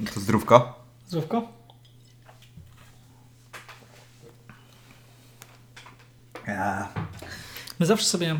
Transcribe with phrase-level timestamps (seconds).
[0.00, 0.84] No to zdrówko.
[1.08, 1.48] Zdrówko?
[6.46, 6.88] Ja.
[7.80, 8.36] My zawsze sobie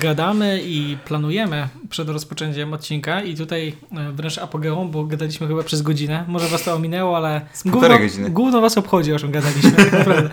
[0.00, 5.82] gadamy i planujemy przed rozpoczęciem odcinka i tutaj e, wręcz apogeum, bo gadaliśmy chyba przez
[5.82, 6.24] godzinę.
[6.28, 7.46] Może was to ominęło, ale
[7.98, 8.30] godziny.
[8.30, 9.72] gówno was obchodzi, o czym gadaliśmy.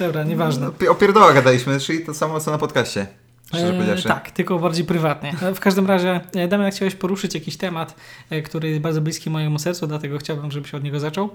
[0.00, 0.70] Dobra, nieważne.
[0.80, 3.06] No, o pierdoła gadaliśmy, czyli to samo co na podcaście.
[3.52, 4.08] E, powiedziawszy.
[4.08, 5.34] tak, tylko bardziej prywatnie.
[5.42, 7.94] E, W każdym razie, e, Damian, chciałeś poruszyć jakiś temat,
[8.30, 11.30] e, który jest bardzo bliski mojemu sercu, dlatego chciałbym, żebyś od niego zaczął.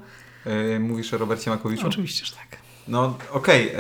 [0.46, 1.88] E, mówisz o Robercie Makowiczu?
[1.88, 2.58] Oczywiście, że tak.
[2.88, 3.72] No okej,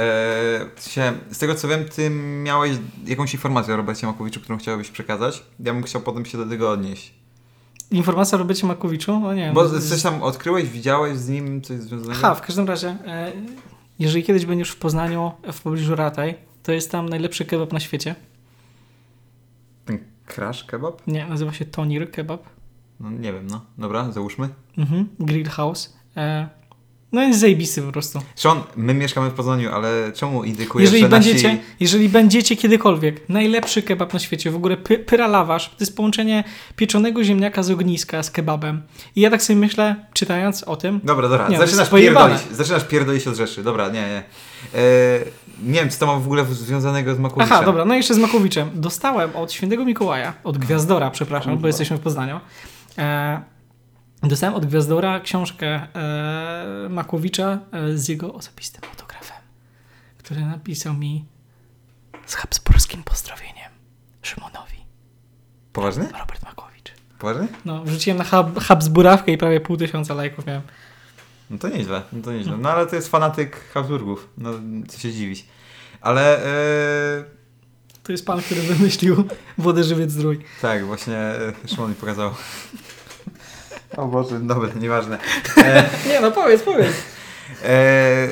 [0.76, 2.10] sensie, z tego co wiem, ty
[2.44, 2.72] miałeś
[3.06, 5.44] jakąś informację o Robercie Makowiczu, którą chciałbyś przekazać.
[5.60, 7.14] Ja bym chciał potem się do tego odnieść.
[7.92, 9.20] Informacja o Robercie Makowiczu?
[9.20, 9.52] No nie.
[9.54, 12.20] Bo coś tam odkryłeś, widziałeś z nim coś związanego?
[12.24, 12.98] Aha, w każdym razie,
[14.00, 18.16] jeżeli kiedyś będziesz w Poznaniu, w pobliżu Rataj, to jest tam najlepszy kebab na świecie.
[19.86, 21.08] Ten crash kebab?
[21.08, 22.50] Nie, nazywa się Tonir Kebab.
[23.00, 23.66] No nie wiem, no.
[23.78, 24.50] Dobra, załóżmy.
[24.78, 25.08] Mhm.
[25.20, 25.98] Grill House.
[26.18, 26.50] E,
[27.14, 28.22] no jest zajebisty po prostu.
[28.36, 31.62] Sean, my mieszkamy w Poznaniu, ale czemu indykujesz, Jeżeli że będziecie, nasi...
[31.80, 36.44] jeżeli będziecie kiedykolwiek, najlepszy kebab na świecie, w ogóle py, pyra lawasz, to jest połączenie
[36.76, 38.82] pieczonego ziemniaka z ogniska z kebabem.
[39.16, 43.28] I ja tak sobie myślę, czytając o tym, Dobra, dobra, Nie, zaczynasz pierdolić, zaczynasz pierdolić
[43.28, 43.64] od rzeczy.
[43.64, 44.24] Dobra, nie, nie.
[44.76, 44.84] E,
[45.64, 47.54] nie wiem, co to ma w ogóle związanego z Makowiczem.
[47.54, 48.70] Aha, dobra, no i jeszcze z Makowiczem.
[48.74, 51.68] Dostałem od świętego Mikołaja, od Gwiazdora, przepraszam, bo Kurwa.
[51.68, 52.40] jesteśmy w Poznaniu.
[52.98, 53.42] E,
[54.30, 59.38] dostałem od Gwiazdora książkę e, Makowicza e, z jego osobistym autografem,
[60.18, 61.26] który napisał mi
[62.26, 63.72] z habsburskim pozdrowieniem
[64.22, 64.78] Szymonowi,
[65.74, 66.04] Poważny?
[66.20, 66.92] Robert Makowicz.
[67.20, 67.48] Poważny?
[67.66, 70.62] No, wrzuciłem na hub, Habsburawkę i prawie pół tysiąca lajków miałem.
[71.50, 72.58] No to nieźle, no to nieźle.
[72.58, 74.50] No ale to jest fanatyk Habsburgów, no
[74.88, 75.46] co się dziwić.
[76.02, 76.46] Ale
[77.20, 77.24] e,
[78.04, 79.28] To jest pan, który wymyślił
[79.58, 80.40] wodę żywiec zdrój.
[80.62, 82.34] tak, właśnie e, Szymon mi pokazał.
[83.98, 85.18] O Boże, dobra, nieważne.
[85.58, 86.94] E, Nie no, powiedz, powiedz.
[87.64, 88.28] E,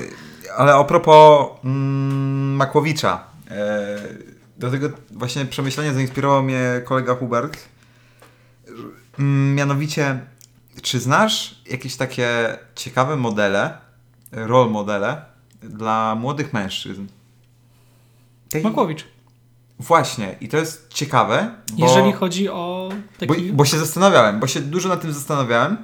[0.58, 3.24] ale a propos mm, Makłowicza.
[3.52, 3.97] E,
[4.58, 7.58] do tego właśnie przemyślenia zainspirował mnie kolega Hubert.
[9.19, 10.19] Mm, mianowicie,
[10.81, 13.78] czy znasz jakieś takie ciekawe modele,
[14.31, 15.22] role modele
[15.64, 17.06] dla młodych mężczyzn?
[18.50, 19.06] Tej- Makłowicz.
[19.81, 21.52] Właśnie, i to jest ciekawe.
[21.74, 21.86] Bo...
[21.86, 23.53] Jeżeli chodzi o Bo, taki...
[23.53, 25.78] bo się zastanawiałem, bo się dużo nad tym zastanawiałem.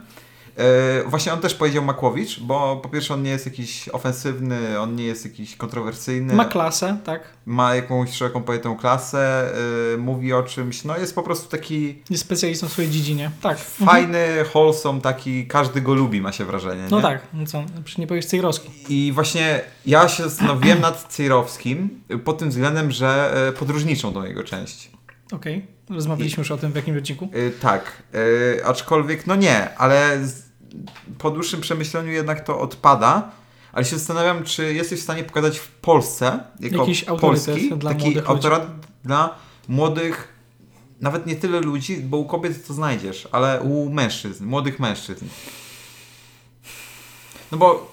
[0.57, 4.95] E, właśnie on też powiedział Makłowicz, bo po pierwsze on nie jest jakiś ofensywny, on
[4.95, 6.33] nie jest jakiś kontrowersyjny.
[6.33, 7.37] Ma klasę, tak?
[7.45, 9.51] ma jakąś szeroką pojętą klasę,
[9.93, 13.31] e, mówi o czymś, no jest po prostu taki Jest specjalistą w swojej dziedzinie.
[13.41, 13.59] Tak.
[13.59, 16.83] fajny, wholesome, taki, każdy go lubi, ma się wrażenie.
[16.91, 17.03] No nie?
[17.03, 18.69] tak, no co, przecież nie powiesz Cejrowski.
[18.89, 24.43] I właśnie ja się zastanowiłem nad Cejrowskim pod tym względem, że e, podróżniczą tą jego
[24.43, 24.91] część.
[25.31, 27.29] Okej, rozmawialiśmy już o tym w jakimś odcinku.
[27.35, 30.46] Y, tak, y, aczkolwiek no nie, ale z,
[31.17, 33.31] po dłuższym przemyśleniu jednak to odpada.
[33.73, 38.19] Ale się zastanawiam, czy jesteś w stanie pokazać w Polsce, jako Jakiś polski, dla taki
[38.19, 38.69] autorytet
[39.03, 39.35] dla
[39.67, 40.33] młodych,
[41.01, 45.25] nawet nie tyle ludzi, bo u kobiet to znajdziesz, ale u mężczyzn, młodych mężczyzn.
[47.51, 47.91] No bo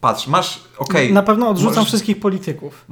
[0.00, 2.84] patrz, masz, okej, Na pewno odrzucam możesz- wszystkich polityków.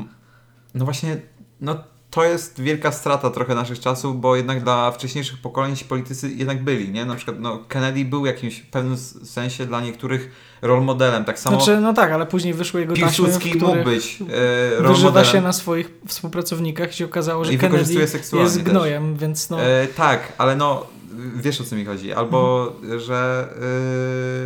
[0.75, 1.17] no właśnie,
[1.61, 6.31] no to jest wielka strata trochę naszych czasów, bo jednak dla wcześniejszych pokoleń ci politycy
[6.31, 7.05] jednak byli, nie?
[7.05, 10.31] Na przykład no, Kennedy był w jakimś pewnym s- sensie dla niektórych
[10.63, 14.19] role modelem, tak samo Znaczy, no tak, ale później wyszły jego taśmy, w mógł być
[14.79, 15.31] e, wyżywa modelem.
[15.33, 18.13] się na swoich współpracownikach i się okazało, że I Kennedy jest
[18.55, 18.63] też.
[18.73, 19.63] gnojem, więc no...
[19.63, 20.87] E, tak, ale no
[21.37, 22.13] wiesz o co mi chodzi.
[22.13, 23.01] Albo, Mhm.
[23.01, 23.49] że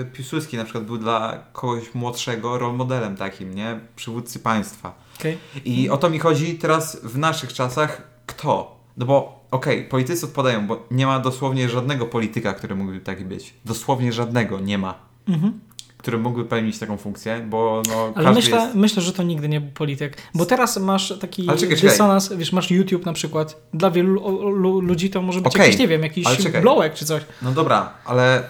[0.01, 3.81] e, Piłsudski na przykład był dla kogoś młodszego role modelem takim, nie?
[3.97, 5.06] Przywódcy państwa.
[5.21, 5.39] Okej.
[5.65, 8.77] I o to mi chodzi teraz w naszych czasach, kto?
[8.97, 13.55] No bo okej, politycy odpadają, bo nie ma dosłownie żadnego polityka, który mógłby taki być.
[13.65, 14.95] Dosłownie żadnego nie ma,
[15.29, 15.61] Mhm.
[15.99, 18.75] który mógłby pełnić taką funkcję, bo no Ale myślę, jest...
[18.75, 20.17] myślę, że to nigdy nie był polityk.
[20.35, 21.91] Bo teraz masz taki Ale czekaj, czekaj.
[21.91, 23.61] dysonans, wiesz, masz YouTube na przykład.
[23.75, 24.41] Dla wielu
[24.81, 26.27] ludzi to może być Okej, jakiś, nie wiem, jakiś
[26.63, 27.23] blołek czy coś.
[27.43, 28.43] No dobra, ale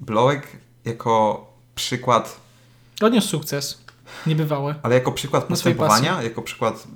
[0.00, 0.46] Blołek
[0.84, 2.40] jako przykład,
[3.02, 3.83] Odniósł sukces.
[4.26, 4.74] Niebywały.
[4.82, 6.86] ale jako przykład postępowania, jako przykład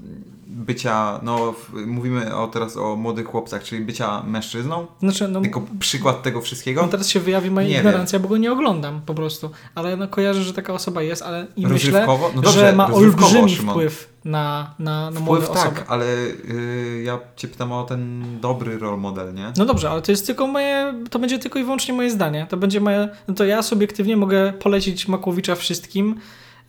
[0.46, 1.54] bycia, no
[1.86, 6.82] mówimy o, teraz o młodych chłopcach, czyli bycia mężczyzną, Znaczy, no, jako przykład tego wszystkiego.
[6.82, 9.50] no teraz się wyjawi moja Nie ignorancja, bo go nie oglądam po prostu.
[9.74, 12.06] Ale no, kojarzę, że taka osoba jest, ale i myślę?
[12.06, 13.72] No dobrze, że ma olbrzymi Szymon.
[13.74, 15.80] wpływ na, na, na Wpływ tak, osoby.
[15.88, 16.04] ale
[16.50, 19.52] y, ja cię pytam o ten dobry role model, nie?
[19.56, 22.46] No dobrze, ale to jest tylko moje, to będzie tylko i wyłącznie moje zdanie.
[22.50, 26.20] To będzie moje, no to ja subiektywnie mogę polecić Makłowicza wszystkim.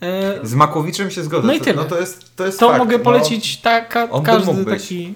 [0.02, 1.48] E, Z Makowiczem się zgodzę.
[1.48, 1.76] No i tyle.
[1.76, 3.04] No to jest, to jest To fakt, mogę no.
[3.04, 5.16] polecić taka, on by każdy taki.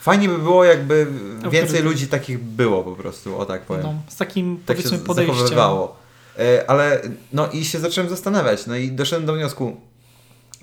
[0.00, 1.06] Fajnie by było, jakby
[1.50, 3.82] więcej ludzi takich było po prostu, o tak powiem.
[3.82, 5.36] No, z takim tak się powiedzmy podejściem.
[5.36, 5.96] zachowywało.
[6.38, 7.02] E, Ale
[7.32, 9.76] no i się zacząłem zastanawiać, no i doszedłem do wniosku,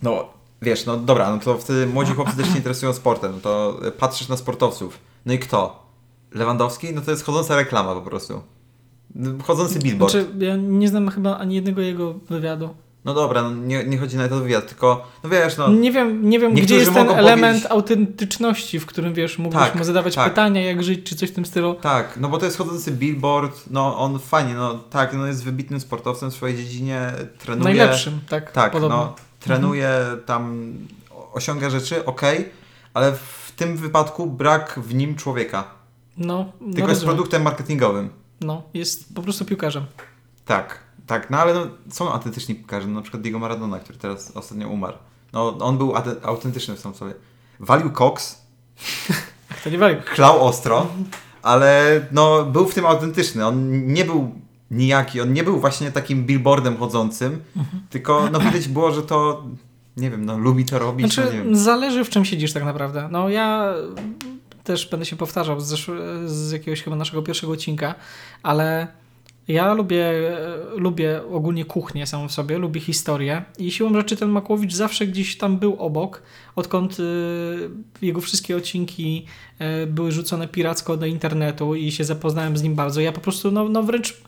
[0.01, 0.25] no
[0.61, 4.27] wiesz, no dobra, no to wtedy młodzi chłopcy też się interesują sportem, no to patrzysz
[4.27, 5.89] na sportowców, no i kto?
[6.33, 6.93] Lewandowski?
[6.93, 8.41] No to jest chodząca reklama po prostu.
[9.43, 10.13] Chodzący billboard.
[10.13, 12.69] Znaczy, ja nie znam chyba ani jednego jego wywiadu.
[13.09, 15.67] No dobra, no nie, nie chodzi nawet o wywiad, tylko, no wiesz, no...
[15.69, 19.75] Nie wiem, nie wiem gdzie jest ten element powiedzieć- autentyczności, w którym wiesz, mógłbyś Tak,
[19.75, 20.29] mu zadawać tak.
[20.29, 21.73] pytania, jak żyć, czy coś w tym stylu.
[21.81, 25.79] Tak, no bo to jest chodzący billboard, no on fajnie, no tak, no jest wybitnym
[25.79, 27.63] sportowcem w swojej dziedzinie, trenuje...
[27.63, 28.97] Najlepszym, tak, Tak, podobno.
[28.97, 29.89] no trenuje
[30.25, 30.73] tam,
[31.33, 32.49] osiąga rzeczy, okej,
[32.93, 35.63] ale w tym wypadku brak w nim człowieka.
[36.17, 37.15] No, no, Tylko jest rozumiem.
[37.15, 38.09] produktem marketingowym.
[38.41, 39.85] no, jest po prostu piłkarzem.
[40.45, 40.79] Tak,
[41.09, 44.69] tak, no ale no, są autentyczni piłkarze, no, na przykład Diego Maradona, który teraz ostatnio
[44.69, 44.97] umarł.
[45.33, 47.13] No on był autentyczny w sobie.
[47.59, 48.41] Walił koks,
[49.63, 49.95] to nie wali.
[50.05, 50.87] chlał ostro,
[51.41, 53.45] ale no był w tym autentyczny.
[53.45, 54.31] On nie był
[54.71, 57.43] nijaki, on nie był właśnie takim billboardem chodzącym,
[57.89, 59.43] tylko no widać było, że to,
[59.97, 63.09] nie wiem, no lubi to robić, Znaczy, no, zależy w czym siedzisz tak naprawdę.
[63.11, 63.73] No ja
[64.63, 65.89] też będę się powtarzał z,
[66.25, 67.95] z jakiegoś chyba naszego pierwszego odcinka,
[68.43, 68.87] ale
[69.49, 74.29] ja lubię, e, lubię ogólnie kuchnię samą w sobie, lubię historię i siłą rzeczy ten
[74.29, 76.21] Makłowicz zawsze gdzieś tam był obok,
[76.55, 77.03] odkąd y,
[78.01, 79.25] jego wszystkie odcinki
[79.83, 83.01] y, były rzucone piracko do internetu i się zapoznałem z nim bardzo.
[83.01, 84.21] Ja po prostu, no, no wręcz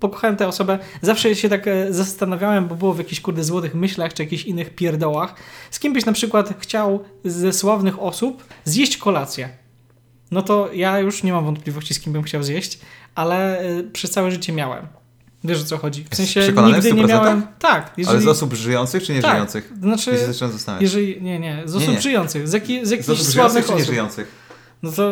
[0.00, 0.78] pokochałem tę osobę.
[1.02, 4.74] Zawsze się tak e, zastanawiałem, bo było w jakichś kurde złotych myślach czy jakichś innych
[4.74, 5.34] pierdołach.
[5.70, 9.48] Z kim byś na przykład chciał ze sławnych osób zjeść kolację?
[10.30, 12.78] No to ja już nie mam wątpliwości, z kim bym chciał zjeść,
[13.14, 14.86] ale e, przez całe życie miałem.
[15.44, 16.04] Wiesz o co chodzi?
[16.10, 17.08] W sensie przekonany w nigdy nie 100%?
[17.08, 17.46] miałem.
[17.58, 18.16] Tak, jeżeli.
[18.16, 19.72] Ale z osób żyjących czy nie tak, żyjących?
[19.80, 20.10] Znaczy,
[20.66, 21.22] Ja jeżeli.
[21.22, 22.00] Nie, nie, z Nie, osób nie.
[22.00, 22.48] żyjących.
[22.48, 23.88] Z, jaki, z Z jakichś osób żyjących sławnych czy nie osób.
[23.90, 24.28] żyjących?
[24.82, 25.10] No to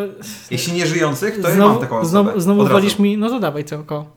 [0.51, 2.11] Jeśli nie żyjących, to ja znowu, mam taką osobę.
[2.11, 3.19] znowu, znowu walisz mi.
[3.19, 4.17] No to dawaj to oko.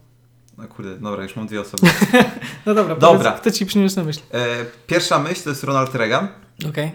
[0.58, 1.88] No kurde, dobra, już mam dwie osoby.
[2.66, 3.32] No dobra, Dobra.
[3.32, 4.20] Powiedz, kto ci przyniósł na myśl?
[4.34, 4.46] E,
[4.88, 6.28] pierwsza myśl to jest Ronald Reagan.
[6.70, 6.92] Okej.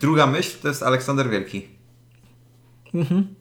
[0.00, 1.68] Druga myśl to jest Aleksander Wielki.
[2.94, 3.34] Mhm.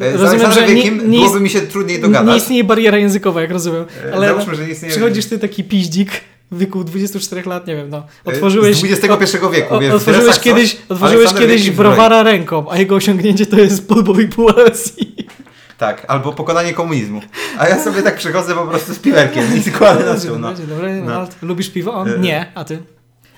[0.00, 2.36] E, Rozumiem, że Aleksandrem nie, nie, byłoby mi się trudniej nie dogadać.
[2.36, 3.84] istnieje bariera językowa, jak rozumiem.
[4.08, 4.92] E, Ale Załóżmy, że nie istnieje...
[4.92, 6.10] przychodzisz ty taki piździk
[6.50, 7.98] w wieku 24 lat, nie wiem, no.
[8.26, 12.94] e, Otworzyłeś, Z XXI wieku, o, wiesz, otworzyłeś kiedyś, otworzyłeś kiedyś browara ręką, a jego
[12.94, 15.16] osiągnięcie to jest podbój Rosji.
[15.78, 17.20] Tak, albo pokonanie komunizmu.
[17.58, 20.52] A ja sobie tak przychodzę po prostu z piwerkiem i kładę na stół, no.
[21.04, 21.28] No.
[21.42, 21.94] Lubisz piwo?
[21.94, 22.20] On?
[22.20, 22.78] Nie, a ty?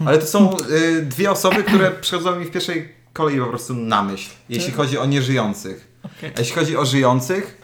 [0.06, 4.02] Ale to są y, dwie osoby, które przychodzą mi w pierwszej kolei po prostu na
[4.02, 5.87] myśl, jeśli chodzi o nieżyjących.
[6.18, 6.32] Okej.
[6.36, 7.62] A jeśli chodzi o żyjących,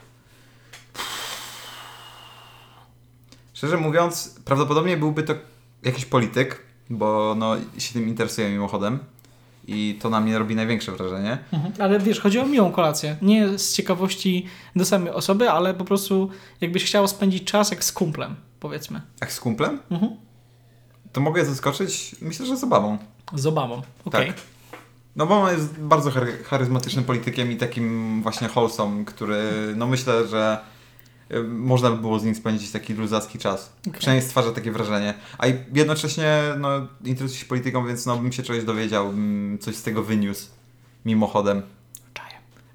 [3.55, 5.35] szczerze mówiąc, prawdopodobnie byłby to
[5.83, 6.61] jakiś polityk,
[6.91, 8.99] bo no, się tym interesuję mimochodem
[9.67, 11.39] i to na mnie robi największe wrażenie.
[11.53, 11.73] Mhm.
[11.79, 13.17] Ale wiesz, chodzi o miłą kolację.
[13.23, 14.47] Nie z ciekawości
[14.77, 16.31] do samej osoby, ale po prostu
[16.61, 19.01] jakbyś chciał spędzić czas jak z kumplem, powiedzmy.
[19.21, 20.17] Jak z kumplem, Mhm.
[21.13, 22.99] to mogę zaskoczyć, myślę, że z Obamą.
[23.35, 23.83] Z Obamą.
[24.05, 24.27] Okej.
[24.27, 24.37] Tak.
[25.17, 29.43] No Obama jest bardzo chary- charyzmatycznym politykiem i takim właśnie wholesome, który
[29.77, 30.59] no myślę, że
[31.33, 33.73] y, można by było z nim spędzić taki luzacki czas.
[33.89, 34.01] Okej.
[34.01, 35.15] Przynajmniej stwarza takie wrażenie.
[35.39, 36.69] A jednocześnie no,
[37.05, 39.13] interesuje się polityką, więc no, bym się czegoś dowiedział,
[39.61, 40.47] coś z tego wyniósł
[41.05, 41.63] mimochodem.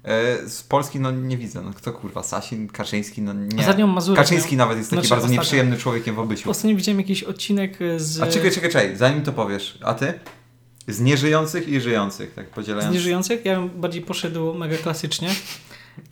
[0.04, 1.62] E, z Polski no nie widzę.
[1.62, 2.22] No kto kurwa?
[2.22, 3.22] Sasin, Kaczyński?
[3.22, 3.60] No nie.
[3.60, 6.50] Ostatnio Mazurek Kaczyński nawet jest taki Znaczy, bardzo ostatnio- nieprzyjemnym człowiekiem w obyciu.
[6.50, 8.20] Ostatnio widziałem jakiś odcinek z...
[8.20, 9.78] A czekaj, czekaj, czekaj, zanim to powiesz.
[9.82, 10.14] A ty?
[10.92, 12.94] Z nieżyjących i żyjących, tak Z podzielając.
[12.94, 13.44] nieżyjących?
[13.44, 15.28] Ja bym bardziej poszedł mega klasycznie.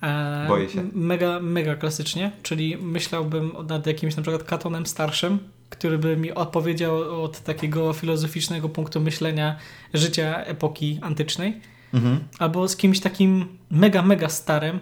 [0.02, 0.88] E, Boję się.
[0.92, 5.38] Mega, mega klasycznie, czyli myślałbym nad jakimś na przykład katonem starszym,
[5.70, 9.56] który by mi opowiedział od takiego filozoficznego punktu myślenia
[9.94, 11.60] życia epoki antycznej.
[11.94, 12.18] Mhm.
[12.38, 14.80] Albo z kimś takim mega, mega starym y,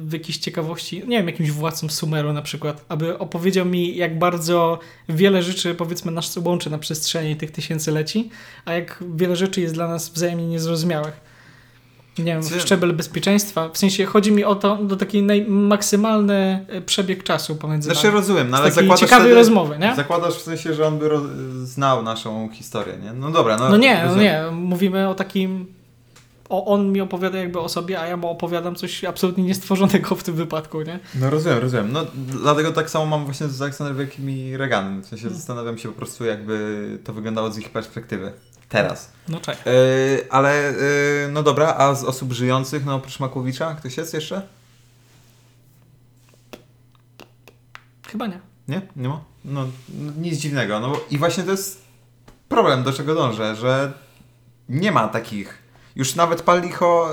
[0.00, 4.78] w jakiejś ciekawości, nie wiem, jakimś władcą Sumeru na przykład, aby opowiedział mi, jak bardzo
[5.08, 8.30] wiele rzeczy, powiedzmy, nas łączy na przestrzeni tych tysięcyleci,
[8.64, 11.28] a jak wiele rzeczy jest dla nas wzajemnie niezrozumiałych.
[12.18, 13.68] Nie wiem, Czy- szczebel bezpieczeństwa.
[13.68, 18.18] W sensie chodzi mi o to, do taki maksymalny y, przebieg czasu pomiędzy Znaczy nami.
[18.18, 19.94] rozumiem, no ale zakładasz ciekawej wtedy, rozmowy, nie?
[19.96, 21.08] Zakładasz w sensie, że on by
[21.66, 23.12] znał naszą historię, nie?
[23.12, 23.68] No dobra, no.
[23.68, 24.42] No nie, no nie.
[24.52, 25.77] Mówimy o takim.
[26.48, 30.22] O, on mi opowiada jakby o sobie, a ja mu opowiadam coś absolutnie niestworzonego w
[30.22, 31.00] tym wypadku, nie?
[31.14, 31.92] No rozumiem, rozumiem.
[31.92, 35.02] No dlatego tak samo mam właśnie z Aleksandrem Wielkim i Reaganem.
[35.02, 35.38] W sensie Hmm.
[35.38, 38.32] zastanawiam się po prostu, jakby to wyglądało z ich perspektywy.
[38.68, 39.12] Teraz.
[39.28, 39.60] No cześć.
[39.66, 44.42] Yy, ale yy, no dobra, a z osób żyjących, no oprócz Makłowicza, ktoś jest jeszcze?
[48.08, 48.40] Chyba nie.
[48.68, 48.82] Nie?
[48.96, 49.20] Nie ma?
[49.44, 49.66] No,
[50.18, 50.80] nic dziwnego.
[50.80, 51.82] No i właśnie to jest
[52.48, 53.92] problem, do czego dążę, że
[54.68, 55.67] nie ma takich.
[55.98, 57.10] Już nawet pal licho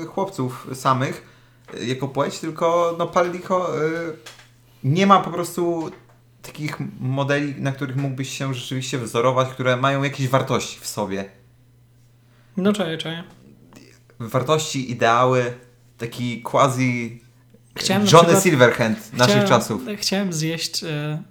[0.00, 1.22] yy, chłopców samych
[1.74, 4.16] y, jako płeć, tylko no pal licho y,
[4.84, 5.90] nie ma po prostu
[6.42, 11.24] takich modeli, na których mógłbyś się rzeczywiście wzorować, które mają jakieś wartości w sobie.
[12.56, 13.24] No czaję, czaję.
[14.18, 15.52] Wartości, ideały,
[15.98, 17.20] taki quasi
[17.76, 19.82] Chciałem na Johnny przykład- Silverhand naszych Chciałem- czasów.
[19.98, 21.22] Chciałem zjeść e,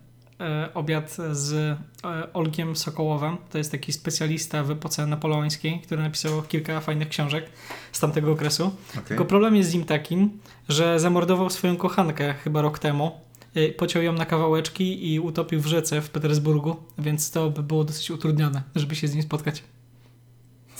[0.74, 3.38] obiad z e, Olgiem Sokołowem.
[3.50, 7.46] To jest taki specjalista w epoce napoleońskiej, który napisał kilka fajnych książek
[7.92, 8.72] z tamtego okresu.
[8.92, 9.04] Okej.
[9.04, 13.12] Tylko problem jest z nim takim, że zamordował swoją kochankę chyba rok temu.
[13.56, 17.84] e, Pociął ją na kawałeczki i utopił w rzece w Petersburgu, więc to by było
[17.84, 19.64] dosyć utrudnione, żeby się z nim spotkać.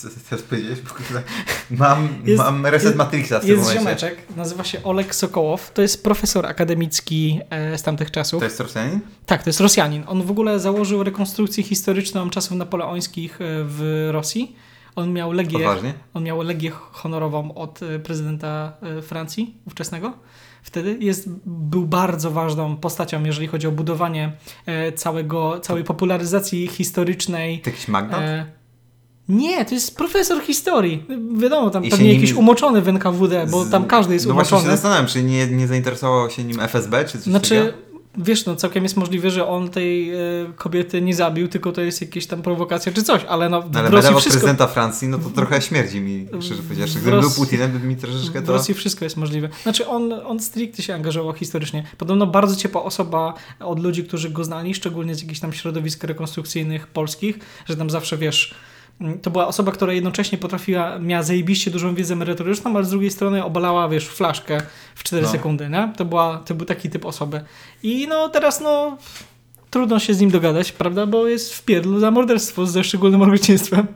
[0.02, 0.80] Co teraz powiedziałeś?
[1.72, 3.80] Mam, Jest- mam reset jest- Matrixa w tym Jest momencie.
[3.80, 5.72] ziomeczek, nazywa się Oleg Sokołow.
[5.74, 8.40] To jest profesor akademicki e, z tamtych czasów.
[8.40, 9.00] To jest Rosjanin?
[9.26, 10.04] Tak, to jest Rosjanin.
[10.08, 14.56] On w ogóle założył rekonstrukcję historyczną czasów napoleońskich e, w Rosji.
[14.96, 15.68] On miał legię,
[16.14, 20.14] on miał legię honorową od e, prezydenta Francji ówczesnego.
[20.64, 24.32] Wtedy jest, był bardzo ważną postacią, jeżeli chodzi o budowanie
[24.96, 27.60] całego, całej popularyzacji historycznej.
[27.62, 28.22] Ty jakiś magnat?
[28.22, 28.59] E,
[29.30, 31.04] nie, to jest profesor historii.
[31.38, 34.50] Wiadomo, tam I pewnie nim- jakiś umoczony w NKWD, bo tam każdy jest No właśnie
[34.50, 34.72] się umoczony.
[34.76, 37.78] zastanawiam, czy nie, nie zainteresowało się nim FSB, czy coś Znaczy, takiego?
[38.18, 40.18] wiesz, no całkiem jest możliwe, że on tej e,
[40.56, 43.80] kobiety nie zabił, tylko to jest jakieś tam prowokacja czy coś, ale no w No,
[43.80, 44.32] ale Rosji wszystko...
[44.32, 46.94] prezydenta Francji, no to trochę śmierdzi mi, szczerze powiedziawszy.
[46.94, 48.54] w Gdybym był Rosji- Putinem, by mi troszeczkę W to...
[48.54, 49.50] Rosji wszystko jest możliwe.
[49.64, 51.84] Znaczy on, on stricte się angażował historycznie.
[51.98, 56.88] Podobno bardzo ciepła osoba od ludzi, którzy go znali, szczególnie z jakichś tam środowisk rekonstrukcyjnych
[56.88, 58.54] polskich, że tam zawsze wiesz,
[59.22, 63.44] to była osoba, która jednocześnie potrafiła, miała zajebiście dużą wiedzę merytoryczną, ale z drugiej strony
[63.44, 64.62] obalała, wiesz, flaszkę
[64.96, 65.30] w 4 No.
[65.30, 65.94] sekundy, nie?
[65.98, 67.42] To, była, to był taki typ osoby.
[67.84, 68.98] I no teraz no
[69.70, 71.06] trudno się z nim dogadać, prawda?
[71.06, 73.88] Bo jest w pierdlu za morderstwo ze szczególnym okrucieństwem.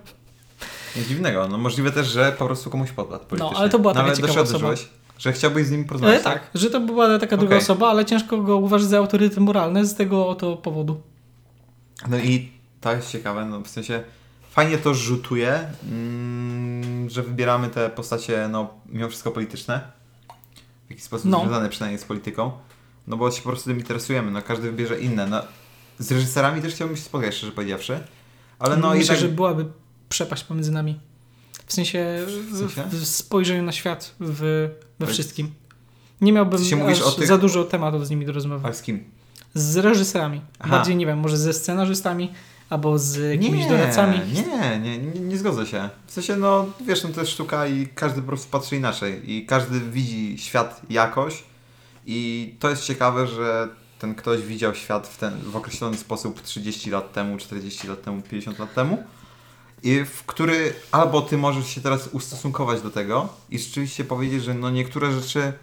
[0.96, 1.48] Nic dziwnego.
[1.48, 3.58] No możliwe też, że po prostu komuś podpadł politycznie.
[3.58, 4.74] ale to była no, taka ale ciekawa osoba.
[5.20, 8.38] Że chciałbyś z nim E, porozmawiać, tak, że to była taka druga osoba, ale ciężko
[8.38, 11.02] go uważać za autorytet moralny z tego oto powodu.
[12.10, 14.04] No i to jest ciekawe, no w sensie
[14.54, 19.92] fajnie to rzutuje, mm, że wybieramy te postacie, no mimo wszystko polityczne,
[20.88, 21.40] w jakiś sposób No.
[21.40, 22.52] związane przynajmniej z polityką,
[23.08, 25.28] no bo się po prostu tym interesujemy, no każdy wybierze inne.
[25.28, 25.42] No,
[26.00, 28.00] z reżyserami też chciałbym się spotkać, szczerze powiedziawszy,
[28.60, 29.20] ale no Myślę, jednak...
[29.20, 29.66] że byłaby
[30.10, 31.00] przepaść pomiędzy nami.
[31.66, 32.20] W sensie,
[32.52, 32.84] W sensie?
[32.90, 34.70] w, spojrzeniu na świat, w,
[35.00, 35.52] we wszystkim.
[36.22, 38.66] Nie miałbym W sensie tych- za dużo tematów z nimi do rozmowy.
[38.66, 39.04] Ale z kim?
[39.54, 40.42] Z reżyserami.
[40.60, 40.70] Aha.
[40.72, 42.34] Bardziej, nie wiem, może ze scenarzystami,
[42.74, 44.20] albo z jakimiś doradcami.
[44.34, 45.89] Nie, nie, nie, nie zgodzę się.
[46.08, 49.46] W sensie, no wiesz, no to jest sztuka i każdy po prostu patrzy inaczej i
[49.46, 51.44] każdy widzi świat jakoś
[52.06, 53.68] i to jest ciekawe, że
[54.00, 58.22] ten ktoś widział świat w, ten, w określony sposób 30 lat temu, 40 lat temu,
[58.22, 59.03] 50 lat temu
[59.84, 64.53] i w który albo ty możesz się teraz ustosunkować do tego i rzeczywiście powiedzieć, że
[64.53, 65.53] no niektóre rzeczy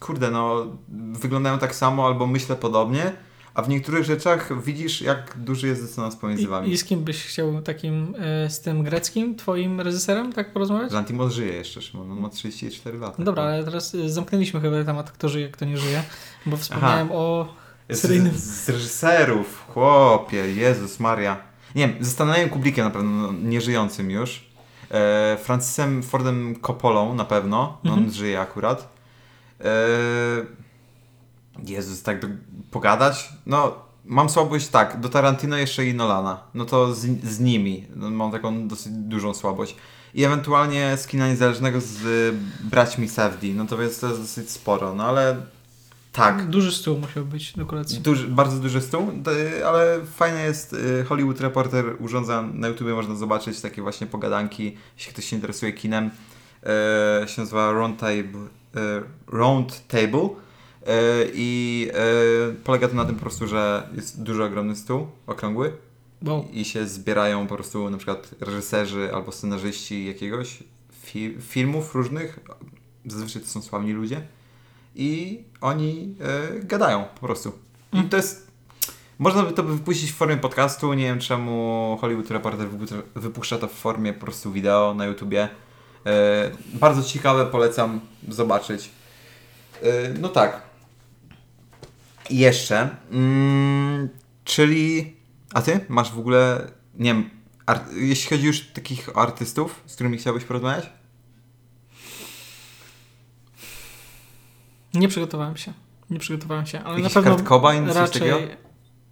[0.00, 0.66] kurde, no
[1.12, 3.12] wyglądają tak samo albo myślę podobnie,
[3.58, 6.68] a w niektórych rzeczach widzisz, jak duży jest dysonans pomiędzy wami.
[6.68, 10.92] I, I z kim byś chciał takim, e, z tym greckim, twoim reżyserem, tak porozmawiać?
[10.92, 13.14] Żantimos żyje jeszcze, Szymon, on ma 34 lata.
[13.18, 16.02] No dobra, ale teraz e, zamknęliśmy chyba temat, kto żyje, kto nie żyje,
[16.46, 17.54] bo wspomniałem o
[17.90, 18.32] Z, seryjnym...
[18.36, 21.36] z reżyserów, chłopie, Jezus Maria.
[21.74, 24.48] Nie wiem, z Stanleyem Kubrickiem na pewno, no, nieżyjącym już.
[24.90, 28.14] E, Francisem Fordem Coppolą na pewno, no, on Mhm.
[28.16, 28.88] żyje akurat.
[29.60, 29.64] E,
[31.66, 32.36] Jezus, tak by
[32.70, 33.28] pogadać?
[33.46, 33.74] No,
[34.04, 36.40] mam słabość tak, do Tarantino jeszcze i Nolana.
[36.54, 39.76] No to z, z nimi no, mam taką dosyć dużą słabość.
[40.14, 42.32] I ewentualnie z kina niezależnego z y,
[42.64, 45.36] braćmi Safdie, no to więc to jest dosyć sporo, no ale
[46.12, 46.46] tak.
[46.46, 48.00] Duży stół musiał być do kolacji.
[48.00, 49.12] Duży, bardzo duży stół,
[49.66, 55.12] ale fajne jest, y, Hollywood Reporter urządza, na YouTubie można zobaczyć takie właśnie pogadanki, jeśli
[55.12, 56.10] ktoś się interesuje kinem,
[56.62, 58.40] e, się nazywa Round Table,
[58.76, 60.28] e, Round Table
[61.34, 65.72] i e, polega to na tym po prostu, że jest duży, ogromny stół, okrągły
[66.26, 66.48] Wow.
[66.52, 70.58] i się zbierają po prostu na przykład reżyserzy albo scenarzyści jakiegoś
[71.04, 72.38] fi filmów różnych,
[73.06, 74.20] zazwyczaj to są sławni ludzie
[74.96, 77.52] i oni e, gadają po prostu.
[77.92, 78.08] I Mm.
[78.08, 78.48] to jest
[79.18, 83.68] można by to wypuścić w formie podcastu, nie wiem czemu Hollywood Reporter wypu- wypuszcza to
[83.68, 85.48] w formie po prostu wideo na YouTubie.
[86.06, 88.90] E, bardzo ciekawe, polecam zobaczyć.
[89.82, 90.67] E, no tak.
[92.30, 94.08] Jeszcze, mm,
[94.44, 95.16] czyli
[95.54, 97.30] a ty masz w ogóle, nie wiem,
[97.96, 100.92] jeśli chodzi już o takich artystów, z którymi chciałbyś porozmawiać?
[104.94, 105.72] Nie przygotowałem się.
[106.10, 108.20] Nie przygotowałem się, ale Jakiś na pewno Kurt Cobain, coś raczej...
[108.20, 108.38] takiego?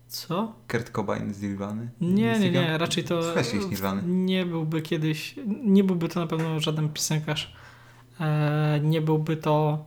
[0.09, 0.53] Co?
[0.71, 1.91] Kurt Cobain z Nirvany?
[2.01, 3.35] Nie, nie, nie, raczej to
[4.07, 7.55] nie byłby kiedyś, nie byłby to na pewno żaden piosenkarz
[8.21, 9.85] e, nie byłby to.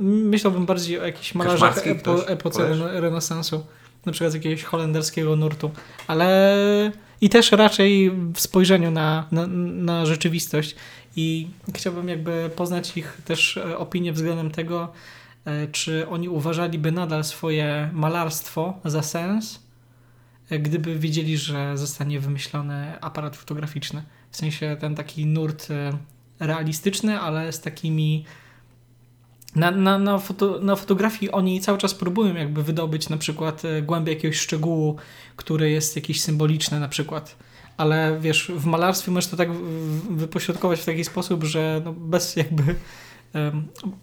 [0.00, 2.68] Myślałbym bardziej o jakichś malarzach epo, epoce
[3.00, 3.66] renesansu,
[4.06, 5.70] na przykład z jakiegoś holenderskiego nurtu,
[6.06, 10.76] ale i też raczej w spojrzeniu na, na, na rzeczywistość.
[11.16, 14.92] I chciałbym jakby poznać ich też e, opinię względem tego,
[15.44, 19.60] e, czy oni uważaliby nadal swoje malarstwo za sens,
[20.50, 24.02] e, gdyby wiedzieli, że zostanie wymyślony aparat fotograficzny.
[24.30, 25.68] W sensie ten taki nurt
[26.40, 28.24] realistyczny, ale z takimi.
[29.56, 33.82] Na, na, na, foto, na fotografii oni cały czas próbują jakby wydobyć na przykład e,
[33.82, 34.96] głębię jakiegoś szczegółu,
[35.36, 37.36] który jest jakiś symboliczny na przykład.
[37.76, 39.48] Ale wiesz, w malarstwie możesz to tak
[40.10, 42.74] wypośrodkować w taki sposób, że no bez jakby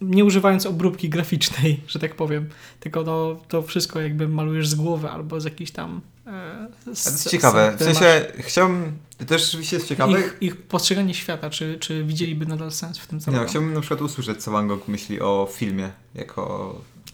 [0.00, 2.48] nie używając obróbki graficznej, że tak powiem,
[2.80, 7.04] tylko no, to wszystko jakby malujesz z głowy albo z jakichś tam e, To z-
[7.06, 7.74] jest z- ciekawe.
[7.78, 8.92] W sensie chciałbym.
[9.18, 10.20] To też rzeczywiście jest ciekawe.
[10.20, 13.50] ich, ich postrzeganie świata, czy, czy widzieliby nadal sens w tym, co Nie, no, robią.
[13.50, 16.42] chciałbym na przykład usłyszeć, co Van Gogh myśli o filmie, jako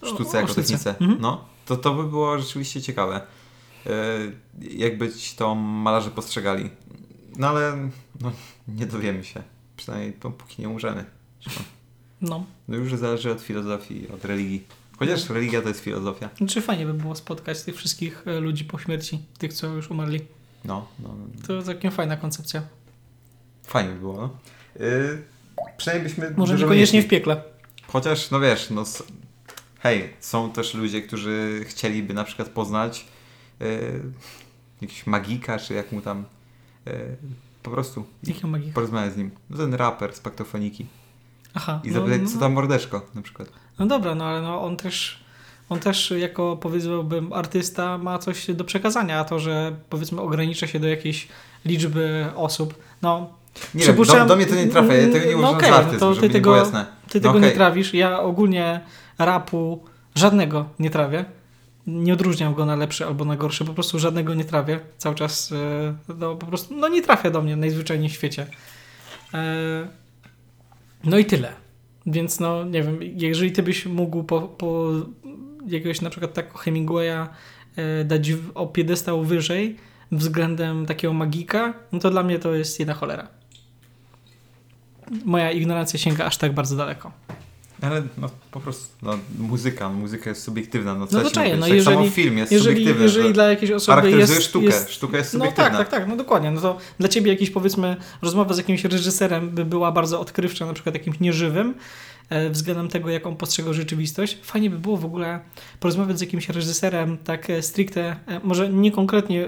[0.02, 0.62] O- sztuce, o jako sztuce.
[0.62, 0.90] technice.
[1.00, 1.20] Mhm.
[1.20, 3.20] No, to, to by było rzeczywiście ciekawe.
[3.86, 3.90] E,
[4.70, 6.70] Jakby ci to malarze postrzegali.
[7.36, 7.88] No ale
[8.20, 8.32] no,
[8.68, 9.42] nie dowiemy się.
[9.76, 11.04] Przynajmniej póki nie umrzemy.
[12.20, 14.62] No, No już zależy od filozofii, od religii.
[14.98, 16.28] Chociaż religia to jest filozofia.
[16.38, 20.20] znaczy fajnie by było spotkać tych wszystkich e, ludzi po śmierci, tych, co już umarli.
[20.64, 21.16] No, no.
[21.46, 22.62] To całkiem fajna koncepcja.
[23.66, 24.30] Fajnie by było, no.
[24.80, 25.22] Yy,
[25.76, 27.42] przynajmniej byśmy Może niekoniecznie w piekle.
[27.86, 28.84] Chociaż, no wiesz, no
[29.78, 33.06] hej, są też ludzie, którzy chcieliby na przykład poznać
[33.60, 34.02] yy,
[34.80, 36.24] jakiegoś magika, czy jak mu tam
[36.86, 37.16] yy,
[37.62, 38.72] po prostu Jakie magii?
[38.72, 39.30] porozmawiać z nim.
[39.50, 40.86] No ten raper z paktofoniki.
[41.54, 41.80] Aha.
[41.84, 43.48] I no, zapytać, no, co tam mordeczko na przykład.
[43.78, 45.23] No dobra, no ale no on też,
[45.68, 46.94] on też jako powiedzmy
[47.32, 51.28] artysta ma coś do przekazania, a to, że powiedzmy ogranicza się do jakiejś
[51.64, 53.30] liczby osób, no
[53.74, 55.98] Nie wiem, do, do mnie to nie trafia, ja tego nie no za no artyzm,
[55.98, 56.86] to ty nie tego- jasne.
[57.08, 57.56] ty No tego nie okej.
[57.56, 58.80] trawisz, ja ogólnie
[59.18, 61.24] rapu żadnego nie trawię.
[61.86, 64.80] Nie odróżniam go na lepszy albo na gorszy, po prostu żadnego nie trawię.
[64.98, 68.46] Cały czas e, no, po prostu no, nie trafia do mnie najzwyczajniej w świecie.
[69.34, 69.88] E,
[71.04, 71.52] no i tyle.
[72.06, 74.90] Więc no nie wiem, jeżeli ty byś mógł po, po
[75.68, 77.26] jakiegoś na przykład tak Hemingwaya
[77.76, 79.76] e, dać o piedestał wyżej
[80.12, 83.28] względem takiego magika, no to dla mnie to jest jedna cholera.
[85.24, 87.12] Moja ignorancja sięga aż tak bardzo daleko.
[87.82, 91.66] Ale no po prostu, no muzyka, muzyka jest subiektywna, no co No to czaję, no
[91.66, 93.02] tak jeżeli- samo film jest Jeżeli, subiektywny.
[93.04, 95.70] jeżeli że dla jakiejś osoby charakteryzuje jest, sztukę, jest sztuka jest No subiektywna.
[95.70, 96.50] tak, tak, tak, no dokładnie.
[96.50, 100.72] No to dla ciebie jakiś powiedzmy rozmowa z jakimś reżyserem by była bardzo odkrywcza, na
[100.72, 101.74] przykład jakimś nieżywym,
[102.50, 104.38] względem tego, jak on postrzegał rzeczywistość.
[104.42, 105.40] Fajnie by było w ogóle
[105.80, 109.46] porozmawiać z jakimś reżyserem tak e, stricte, e, może nie konkretnie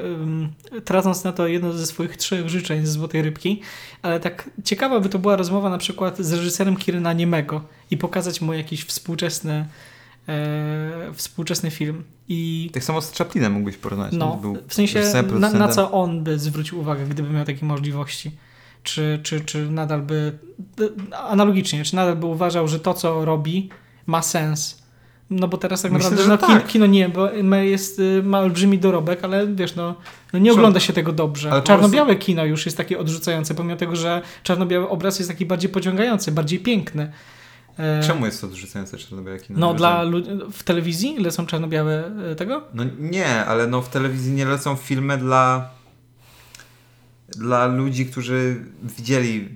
[0.84, 3.60] tracąc na to jedno ze swoich trzech życzeń z Złotej Rybki,
[4.02, 8.40] ale tak ciekawa by to była rozmowa na przykład z reżyserem Kirena Niemego i pokazać
[8.40, 9.66] mu jakiś współczesny
[10.28, 12.04] e, współczesny film.
[12.28, 14.12] I Tak samo z Chaplinem mógłbyś porównać.
[14.12, 15.02] no, Był w sensie
[15.38, 18.30] na, na co on by zwrócił uwagę, gdyby miał takie możliwości?
[18.86, 20.38] Czy, czy, czy nadal by,
[21.28, 23.70] analogicznie, czy nadal by uważał, że to, co robi,
[24.06, 24.82] ma sens?
[25.30, 26.48] No bo teraz tak Myślę, naprawdę no, tak.
[26.48, 29.94] kino, kino nie, bo jest, y, ma olbrzymi dorobek, ale wiesz, no,
[30.32, 31.62] no nie ogląda się tego dobrze.
[31.64, 36.32] Czarno-białe kino już jest takie odrzucające, pomimo tego, że czarno-biały obraz jest taki bardziej pociągający,
[36.32, 37.12] bardziej piękny.
[37.78, 39.58] E, Czemu jest to odrzucające czarno-białe kino?
[39.58, 40.04] No dla
[40.52, 42.62] w telewizji lecą czarno-białe e, tego?
[42.74, 45.70] No nie, ale no w telewizji nie lecą filmy dla
[47.38, 49.48] dla ludzi, którzy widzieli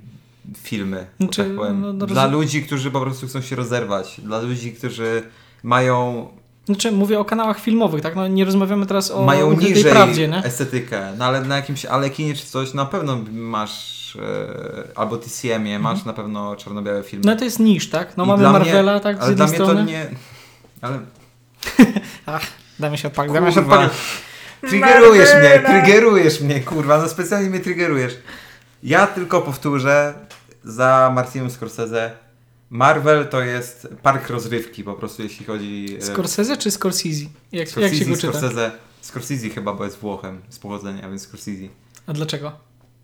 [0.62, 1.81] filmy, Znaczy, tak powiem.
[1.81, 4.21] no, no dla rozum- ludzi, którzy po prostu chcą się rozerwać.
[4.25, 5.23] Dla ludzi, którzy
[5.62, 6.29] mają,
[6.66, 8.16] Znaczy, mówię o kanałach filmowych, tak?
[8.16, 10.37] No, nie rozmawiamy teraz o mają niżej prawdzie, nie?
[10.45, 11.12] estetykę.
[11.19, 16.12] No ale na jakimś Alekinie czy coś na pewno masz e, albo TCM-ie masz na
[16.12, 17.25] pewno czarno-białe filmy.
[17.27, 18.16] No to jest niż, tak?
[18.16, 19.16] No I mamy Marvela, mnie, tak?
[19.16, 19.75] Z Ale dla mnie strony.
[19.75, 20.07] to nie...
[20.81, 20.99] Ale
[22.81, 23.93] Damy się odpalić, damy się odpalić.
[24.68, 28.14] Triggerujesz mnie, triggerujesz mnie, kurwa, no specjalnie mnie triggerujesz.
[28.83, 30.14] Ja tylko powtórzę
[30.64, 32.11] za Martinem Scorsese.
[32.70, 35.96] Marvel to jest park rozrywki po prostu, jeśli chodzi...
[35.99, 37.25] e, Scorsese czy Scorsese?
[37.53, 38.33] Jak, Scorsese, jak się go czyta?
[38.33, 38.70] Scorsese,
[39.01, 41.68] Scorsese chyba, bo jest Włochem z pochodzenia, więc Scorsese.
[42.07, 42.53] A dlaczego?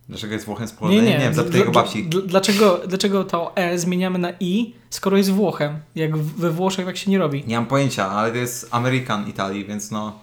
[0.09, 1.03] Dlaczego jest Włochem z Nie, pochodzenia?
[1.03, 1.11] nie.
[1.11, 2.09] Nie, wiem, zapytaj jego babci.
[2.09, 5.79] dl- Dlaczego, dlaczego to E zmieniamy na I, skoro jest Włochem?
[5.95, 7.45] Jak w- we Włoszech tak się nie robi.
[7.47, 10.19] Nie mam pojęcia, ale to jest American Italii, więc no...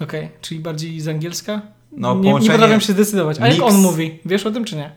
[0.00, 1.62] Okej, czyli bardziej z angielska?
[1.92, 3.40] No, nie, nie potrafię się zdecydować.
[3.40, 4.18] A jak on mówi?
[4.24, 4.92] Wiesz o tym czy nie?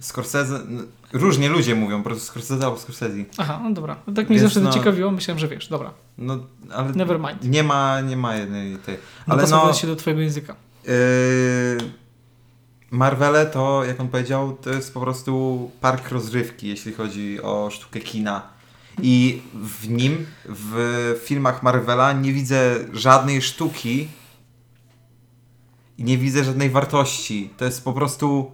[0.00, 0.60] Scorsese...
[0.68, 3.14] no, Różnie ludzie mówią, po prostu Scorsese albo Scorsese.
[3.38, 3.96] Aha, no dobra.
[4.06, 5.68] No tak mnie zawsze to no- ciekawiło, myślałem, że wiesz.
[5.68, 6.38] Dobra, No,
[6.72, 6.92] ale...
[6.92, 7.44] never mind.
[7.44, 8.94] Nie ma, nie ma jednej tej...
[9.26, 9.80] No Ale pasować no...
[9.80, 10.54] się do twojego języka.
[10.84, 10.92] Yy,
[12.90, 18.00] Marvele to, jak on powiedział, to jest po prostu park rozrywki, jeśli chodzi o sztukę
[18.00, 18.42] kina.
[19.02, 24.08] I w nim, w filmach Marvela nie widzę żadnej sztuki
[25.98, 27.50] i nie widzę żadnej wartości.
[27.56, 28.50] To jest po prostu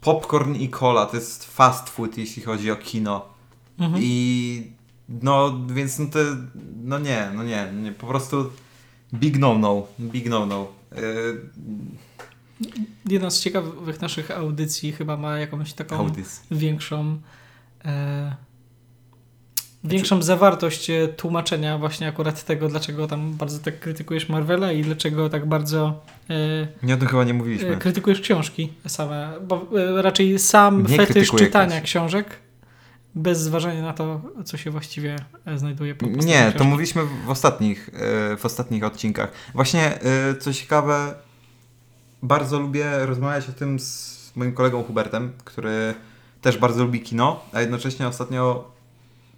[0.00, 1.06] popcorn i cola.
[1.06, 3.28] To jest fast food, jeśli chodzi o kino.
[3.78, 4.02] Mhm.
[4.04, 4.72] I
[5.08, 6.18] no, więc no to,
[6.84, 8.50] no nie, no nie, nie, po prostu
[9.14, 10.68] big no no, big no no.
[10.96, 11.50] Yy,
[13.06, 16.10] Jedna z ciekawych naszych audycji chyba ma jakąś taką
[16.50, 17.20] większą
[17.84, 18.36] e,
[19.84, 25.28] większą zawartość e, tłumaczenia właśnie akurat tego, dlaczego tam bardzo tak krytykujesz Marvela i dlaczego
[25.28, 27.76] tak bardzo e, Nie o tym chyba nie e, mówiliśmy.
[27.76, 29.66] krytykujesz książki same, bo
[29.98, 31.84] e, raczej sam Nie fetysz czytania książek.
[31.84, 32.36] książek
[33.14, 35.16] bez zważania na to, co się właściwie
[35.46, 36.68] e, znajduje po Nie, to książki.
[36.68, 37.90] mówiliśmy w ostatnich,
[38.32, 39.32] e, w ostatnich odcinkach.
[39.54, 41.14] Właśnie, e, co ciekawe,
[42.22, 45.94] bardzo lubię rozmawiać o tym z moim kolegą Hubertem, który
[46.42, 48.70] też bardzo lubi kino, a jednocześnie ostatnio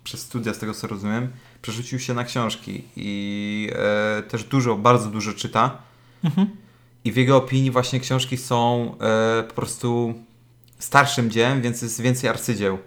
[0.04, 1.28] przez studia, z tego co rozumiem,
[1.62, 5.78] przerzucił się na książki i e, też dużo, bardzo dużo czyta.
[6.24, 6.50] Mhm.
[7.04, 10.14] I w jego opinii właśnie książki są e, po prostu
[10.78, 12.78] starszym dziełem, więc jest więcej arcydzieł.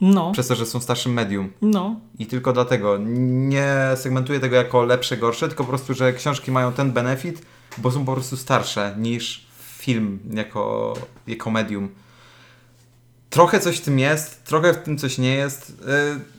[0.00, 1.52] No, Przez to, że są starszym medium.
[1.62, 2.98] no, I tylko dlatego.
[3.28, 7.42] Nie segmentuję tego jako lepsze, gorsze, tylko po prostu, że książki mają ten benefit,
[7.78, 9.46] bo są po prostu starsze niż
[9.78, 10.94] film jako,
[11.26, 11.88] jako medium.
[13.30, 15.82] Trochę coś w tym jest, trochę w tym coś nie jest,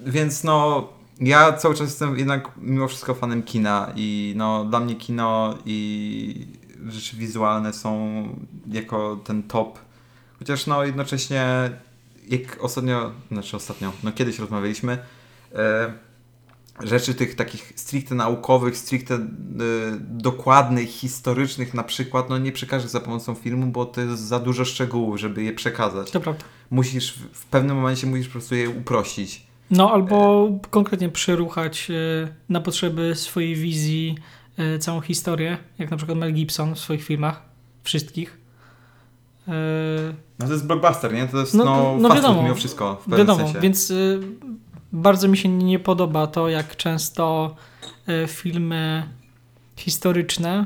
[0.06, 0.88] yy, więc no
[1.19, 6.47] ja cały czas jestem jednak mimo wszystko fanem kina i no dla mnie kino i
[6.88, 8.23] rzeczy wizualne są
[8.67, 9.80] jako ten top.
[10.39, 11.71] Chociaż no jednocześnie
[12.28, 14.97] jak ostatnio, znaczy ostatnio, no kiedyś rozmawialiśmy,
[15.56, 15.93] e,
[16.83, 19.19] rzeczy tych takich stricte naukowych, stricte e,
[19.99, 24.65] dokładnych, historycznych na przykład, no nie przekażesz za pomocą filmu, bo to jest za dużo
[24.65, 26.11] szczegółów, żeby je przekazać.
[26.11, 26.43] to prawda.
[26.69, 29.47] Musisz, w- pewnym momencie musisz po prostu je uprościć.
[29.71, 34.15] No, albo konkretnie przeruchać e, na potrzeby swojej wizji
[34.57, 37.41] e, całą historię, jak na przykład Mel Gibson w swoich filmach,
[37.83, 38.37] wszystkich.
[39.47, 39.51] E,
[40.39, 41.27] No to jest blockbuster, nie?
[41.27, 42.43] To jest No, no, no wiadomo.
[42.43, 43.59] mimo wszystko, w pewnym Wiadomo, sensie.
[43.59, 44.19] więc y,
[44.91, 47.56] bardzo mi się nie podoba to, jak często
[48.23, 49.04] y, filmy
[49.78, 50.65] historyczne,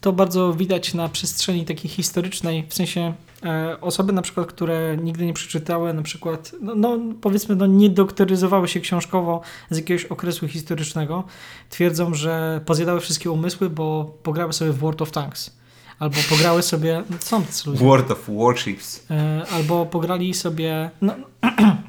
[0.00, 3.14] to- bardzo widać na przestrzeni takiej historycznej, w sensie
[3.44, 7.90] e, osoby na przykład, które nigdy nie przeczytały, na przykład, no, no powiedzmy, no, nie
[7.90, 11.24] doktoryzowały się książkowo z jakiegoś okresu historycznego,
[11.70, 15.58] twierdzą, że pozjadały wszystkie umysły, bo pograły sobie w World of Tanks.
[15.98, 17.84] Albo pograły sobie, no, są tacy ludzie.
[17.84, 19.06] World of Warships.
[19.10, 20.90] E, albo pograli sobie.
[21.02, 21.14] No,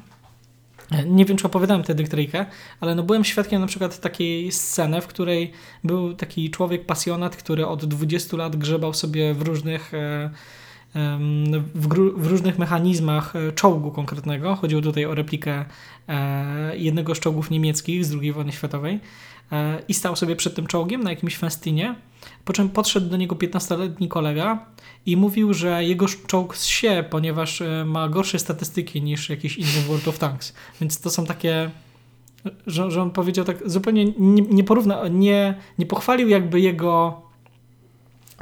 [1.06, 2.46] nie wiem, czy opowiadałem tę dykteryjkę,
[2.80, 5.52] ale no byłem świadkiem na przykład takiej sceny, w której
[5.84, 9.92] był taki człowiek pasjonat, który od 20 lat grzebał sobie w różnych.
[11.74, 14.56] W, w różnych mechanizmach e, czołgu konkretnego.
[14.56, 15.64] Chodziło tutaj o replikę
[16.08, 19.00] e, jednego z czołgów niemieckich z II wojny światowej
[19.52, 21.94] e, i stał sobie przed tym czołgiem na jakimś festynie,
[22.44, 24.66] po czym podszedł do niego 15-letni kolega
[25.06, 30.18] i mówił, że jego czołg się, ponieważ ma gorsze statystyki niż jakiś inny World of
[30.18, 30.54] Tanks.
[30.80, 31.70] Więc to są takie,
[32.66, 37.22] że, że on powiedział tak zupełnie nie, nie porówna, nie, nie pochwalił jakby jego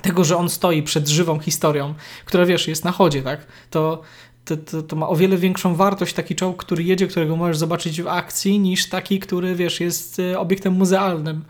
[0.02, 3.46] tego, że on stoi przed żywą historią, która wiesz, jest na chodzie, tak?
[3.70, 4.02] To,
[4.44, 8.02] to, to, to ma o wiele większą wartość taki czołg, który jedzie, którego możesz zobaczyć
[8.02, 11.44] w akcji, niż taki, który wiesz, jest e, obiektem muzealnym.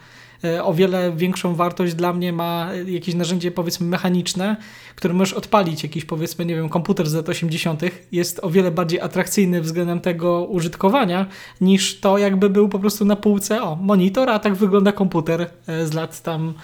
[0.44, 4.56] E, O wiele większą wartość dla mnie ma e, jakieś narzędzie powiedzmy mechaniczne,
[4.96, 7.82] które możesz odpalić, jakiś powiedzmy, nie wiem, komputer z lat 80.
[8.12, 11.26] jest o wiele bardziej atrakcyjny względem tego użytkowania,
[11.60, 15.50] niż to jakby był po prostu na półce, o, monitor, a tak wygląda komputer
[15.84, 16.54] z lat tam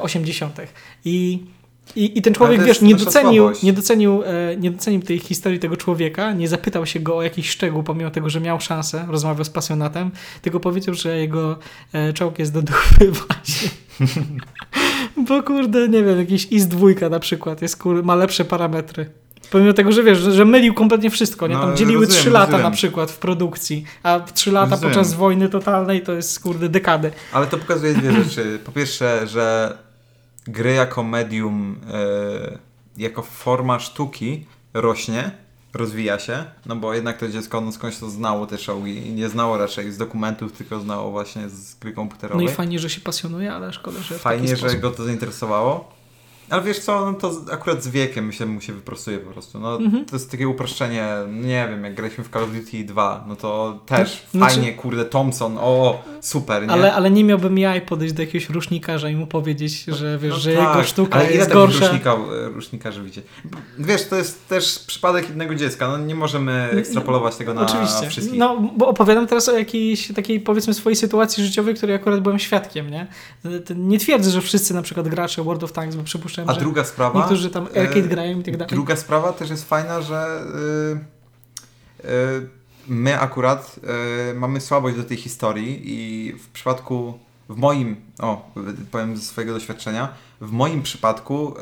[0.00, 0.60] 80.
[1.04, 1.44] I,
[1.96, 5.76] i, I ten człowiek, wiesz, nie docenił, nie, docenił, e, nie docenił tej historii tego
[5.76, 9.50] człowieka, nie zapytał się go o jakiś szczegół, pomimo tego, że miał szansę, rozmawiał z
[9.50, 10.10] pasjonatem,
[10.42, 11.58] tylko powiedział, że jego
[11.92, 13.68] e, czołg jest do dupy właśnie.
[15.28, 19.10] Bo kurde, nie wiem, jakiś IS dwójka na przykład jest, kur, ma lepsze parametry.
[19.50, 21.54] Pomimo tego, że wiesz, że, że mylił kompletnie wszystko, nie?
[21.54, 22.62] No, Tam dzieliły rozumiem, 3 lata rozumiem.
[22.70, 24.94] na przykład w produkcji, a 3 lata Rozumiem.
[24.94, 27.10] podczas wojny totalnej to jest kurde dekady.
[27.32, 28.58] Ale to pokazuje dwie rzeczy.
[28.64, 29.78] Po pierwsze, że
[30.46, 32.58] gry jako medium, e,
[32.96, 35.30] jako forma sztuki rośnie,
[35.74, 39.28] rozwija się, no bo jednak to dziecko no skądś to znało te czołgi i nie
[39.28, 42.46] znało raczej z dokumentów, tylko znało właśnie z gry No komputerowej.
[42.46, 44.80] i fajnie, że się pasjonuje, ale szkoda, że Fajnie, że sposób.
[44.80, 45.95] go to zainteresowało.
[46.50, 49.58] Ale wiesz co, no to akurat z wiekiem myślę, mu się wyprostuje po prostu.
[49.60, 50.04] No, Mhm.
[50.04, 53.78] To jest takie uproszczenie, nie wiem, jak graliśmy w Call of Duty 2, no to
[53.86, 56.70] też Znaczy- fajnie, kurde, Thompson, o, super, nie?
[56.72, 60.38] Ale, ale nie miałbym ja podejść do jakiegoś rusznikarza i mu powiedzieć, że wiesz, No
[60.38, 61.86] że tak, jego sztuka ale ile jest gorsza.
[61.86, 63.22] Rusznika, e, rusznikarzy widzicie?
[63.78, 68.08] Wiesz, to jest też przypadek jednego dziecka, no nie możemy ekstrapolować tego na Oczywiście.
[68.08, 68.38] wszystkich.
[68.38, 72.90] No, bo opowiadam teraz o jakiejś takiej, powiedzmy, swojej sytuacji życiowej, której akurat byłem świadkiem,
[72.90, 73.06] nie?
[73.76, 76.84] Nie twierdzę, że wszyscy na przykład gracze World of Tanks, bo przypuszczam, A że druga
[76.84, 77.18] sprawa...
[77.18, 78.70] niektórzy tam e, arcade grają i tak dalej.
[78.70, 80.42] Druga sprawa też jest fajna, że
[82.04, 82.48] y, y,
[82.88, 83.80] my akurat
[84.34, 87.18] mamy słabość do tej historii i w przypadku,
[87.48, 88.50] w moim, o,
[88.90, 90.08] powiem ze swojego doświadczenia,
[90.40, 91.54] w moim przypadku,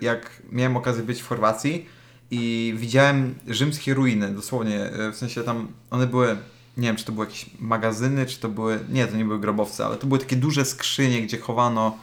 [0.00, 1.86] jak miałem okazję być w Chorwacji
[2.30, 6.36] i widziałem rzymskie ruiny, dosłownie, w sensie tam one były,
[6.76, 9.86] nie wiem, czy to były jakieś magazyny, czy to były, nie, to nie były grobowce,
[9.86, 11.98] ale to były takie duże skrzynie, gdzie chowano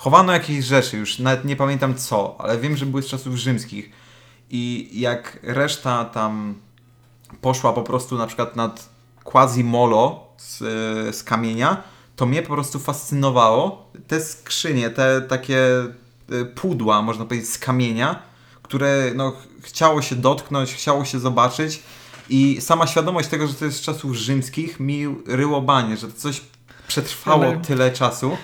[0.00, 3.90] Chowano jakieś rzeczy, już nawet nie pamiętam co, ale wiem, że były z czasów rzymskich.
[4.50, 6.54] I jak reszta tam
[7.40, 8.88] poszła po prostu na przykład nad
[9.24, 10.58] quasi-molo z,
[11.16, 11.82] z kamienia,
[12.16, 15.84] to mnie po prostu fascynowało te skrzynie, te takie
[16.32, 18.22] y, pudła, można powiedzieć, z kamienia,
[18.62, 21.82] które no, ch- chciało się dotknąć, chciało się zobaczyć
[22.28, 26.18] i sama świadomość tego, że to jest z czasów rzymskich mi ryło banie, że to
[26.20, 26.40] coś
[26.88, 28.36] przetrwało Ale- tyle czasu.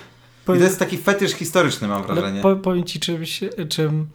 [0.55, 2.27] I to jest taki fetysz historyczny, mam wrażenie.
[2.27, 4.07] Ale po, powiem ci czymś, czym,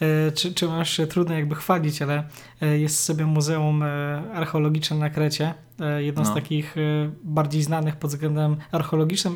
[0.00, 2.24] e, czy, czym aż trudno jakby chwalić, ale
[2.62, 5.54] e, jest sobie Muzeum e, Archeologiczne na Krecie.
[5.98, 6.34] Jedno z No.
[6.34, 6.80] takich e,
[7.24, 9.34] bardziej znanych pod względem archeologicznym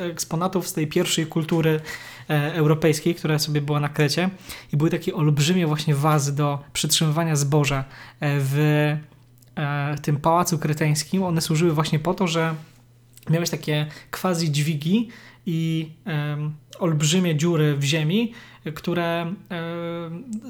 [0.00, 1.80] eksponatów z tej pierwszej kultury
[2.28, 4.30] europejskiej, która sobie była na Krecie.
[4.72, 7.84] I były takie olbrzymie właśnie wazy do przytrzymywania zboża
[8.20, 8.96] w
[10.02, 11.22] tym pałacu kreteńskim.
[11.22, 12.54] One służyły właśnie po to, że
[13.30, 15.08] miałeś takie quasi dźwigi
[15.46, 15.88] i
[16.78, 18.32] olbrzymie dziury w ziemi,
[18.74, 19.34] które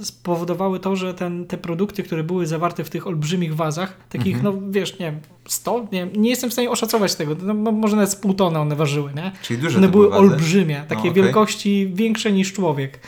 [0.03, 4.55] spowodowały to, że ten, te produkty, które były zawarte w tych olbrzymich wazach, takich, Mhm.
[4.55, 7.97] no wiesz, nie wiem, 100, nie, nie jestem w stanie oszacować tego, no, no, może
[7.97, 9.33] nawet z pół tony one ważyły, nie?
[9.43, 11.23] Czyli duże One były olbrzymie, takie No, okej.
[11.23, 13.01] wielkości większe niż człowiek.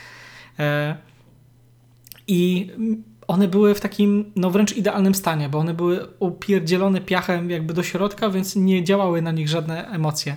[0.59, 0.97] E,
[2.29, 2.71] I
[3.29, 7.83] one były w takim, no wręcz idealnym stanie, bo one były upierdzielone piachem jakby do
[7.83, 10.37] środka, więc nie działały na nich żadne emocje.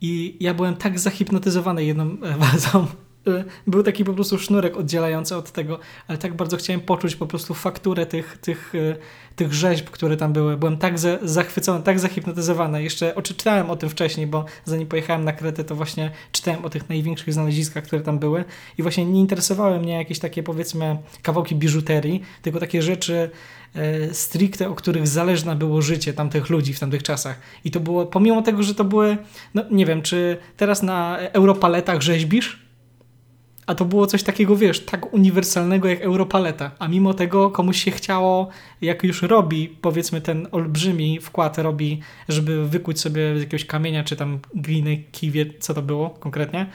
[0.00, 2.86] I ja byłem tak zahipnotyzowany jedną e, wazą.
[3.26, 7.26] E, Był taki po prostu sznurek oddzielający od tego, ale tak bardzo chciałem poczuć po
[7.26, 8.96] prostu fakturę tych, tych, e,
[9.36, 10.56] tych rzeźb, które tam były.
[10.56, 12.82] Byłem tak za, zachwycony, tak zahipnotyzowany.
[12.82, 16.88] Jeszcze oczytałem o tym wcześniej, bo zanim pojechałem na Kretę, to właśnie czytałem o tych
[16.88, 18.44] największych znaleziskach, które tam były.
[18.78, 23.30] I właśnie nie interesowały mnie jakieś takie powiedzmy kawałki biżuterii, tylko takie rzeczy
[23.74, 27.40] e, stricte, o których zależne było życie tamtych ludzi w tamtych czasach.
[27.64, 29.16] I to było, pomimo tego, że to były,
[29.54, 32.61] no nie wiem, czy teraz na Europaletach rzeźbisz?
[33.66, 36.70] A to było coś takiego, wiesz, tak uniwersalnego jak Europaleta.
[36.78, 38.48] A mimo tego komuś się chciało,
[38.80, 44.16] jak już robi, powiedzmy ten olbrzymi wkład robi, żeby wykuć sobie z jakiegoś kamienia, czy
[44.16, 46.66] tam gliny, kiwie, co to było konkretnie,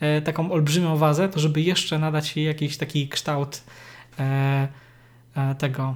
[0.00, 3.62] e, taką olbrzymią wazę, to żeby jeszcze nadać jej jakiś taki kształt
[4.18, 4.68] e,
[5.36, 5.94] e, tego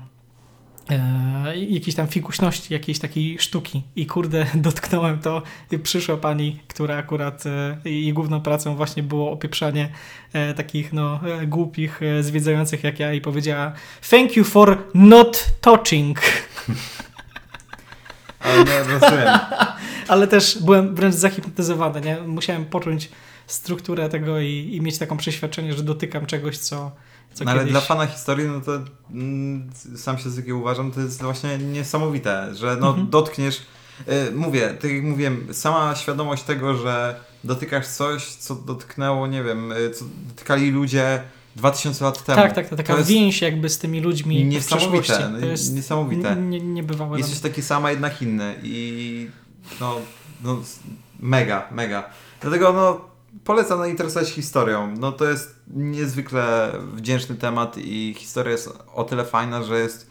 [0.91, 3.83] e, jakiejś tam fikuśności, jakiejś takiej sztuki.
[3.97, 5.43] I kurde, dotknąłem to
[5.83, 9.89] przyszła pani, która akurat e, jej główną pracą właśnie było opieprzanie
[10.33, 13.73] e, takich no głupich e, zwiedzających jak ja i powiedziała
[14.11, 16.21] thank you for not touching.
[18.41, 19.39] Ale nie rozumiem.
[20.09, 22.21] Ale też byłem wręcz zahipnotyzowany, nie?
[22.21, 23.11] Musiałem poczuć
[23.47, 26.93] strukturę tego i, i mieć taką przeświadczenie, że dotykam czegoś, co,
[27.35, 27.73] co No ale kiedyś...
[27.73, 28.73] dla fana historii, no to
[29.11, 33.11] mm, sam się z takiego uważam, to jest właśnie niesamowite, że no Mhm.
[33.11, 33.63] dotkniesz,
[34.29, 39.73] y, mówię, tak jak mówiłem, sama świadomość tego, że dotykasz coś, co dotknęło, nie wiem,
[39.73, 41.23] y, co dotykali ludzie
[41.57, 42.37] 2000 lat temu.
[42.43, 45.75] Tak, tak, to taka to więź jakby z tymi ludźmi w niesamowite, no, To jest
[45.75, 46.29] niesamowite.
[46.31, 47.19] n- Nie, niebywałe.
[47.19, 49.31] Jesteś taki sama, jednak inny i
[49.81, 49.97] no,
[50.45, 50.59] no
[51.21, 52.05] mega, mega.
[52.41, 53.01] Dlatego no
[53.45, 54.95] polecam zainteresować się historią.
[54.99, 60.11] No to jest niezwykle wdzięczny temat i historia jest o tyle fajna, że jest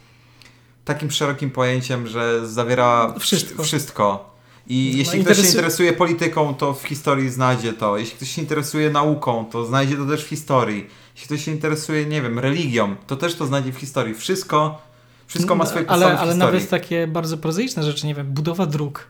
[0.85, 3.63] takim szerokim pojęciem, że zawiera Wszystko.
[3.63, 4.35] wszystko.
[4.69, 7.97] I No, jeśli ktoś się interesu- interesuje polityką, to w historii znajdzie to.
[7.97, 10.87] Jeśli ktoś się interesuje nauką, to znajdzie to też w historii.
[11.15, 14.13] Jeśli ktoś się interesuje, nie wiem, religią, to też to znajdzie w historii.
[14.15, 14.81] Wszystko,
[15.27, 16.53] wszystko ma swoje podstawy ale, w ale historii.
[16.53, 19.07] nawet takie bardzo prozaiczne rzeczy, nie wiem, budowa dróg.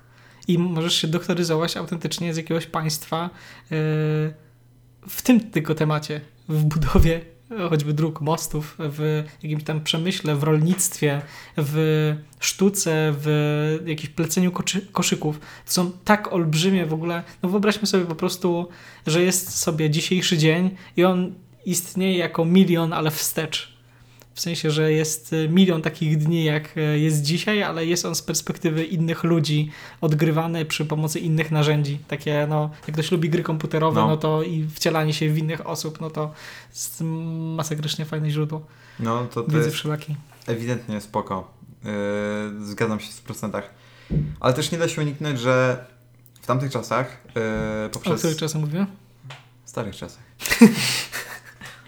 [0.47, 3.29] I możesz się doktoryzować autentycznie z jakiegoś państwa
[3.71, 3.77] yy,
[5.09, 7.21] w tym tylko temacie, w budowie
[7.69, 11.21] choćby dróg, mostów, w jakimś tam przemyśle, w rolnictwie,
[11.57, 14.51] w sztuce, w jakimś pleceniu
[14.91, 15.39] koszyków.
[15.65, 17.23] To są tak olbrzymie w ogóle.
[17.43, 18.67] No wyobraźmy sobie po prostu,
[19.07, 21.33] że jest sobie dzisiejszy dzień i on
[21.65, 23.76] istnieje jako milion, ale wstecz.
[24.37, 28.15] W sensie, że jest y, milion takich dni, jak y, jest dzisiaj, ale jest on
[28.15, 29.71] z perspektywy innych ludzi
[30.01, 31.99] odgrywany przy pomocy innych narzędzi.
[32.07, 34.17] Takie, no, jak ktoś lubi gry komputerowe, no, No.
[34.17, 36.33] to i wcielanie się w innych osób, no to
[36.69, 37.03] jest
[37.55, 38.65] masakrycznie fajne źródło
[38.99, 39.83] No to to jest
[40.47, 41.51] ewidentnie spoko.
[41.83, 43.73] Yy, zgadzam się w procentach.
[44.39, 45.85] Ale też nie da się uniknąć, że
[46.41, 47.41] w tamtych czasach, yy,
[47.85, 48.85] O poprzez których czasem mówimy?
[49.65, 50.23] starych czasach,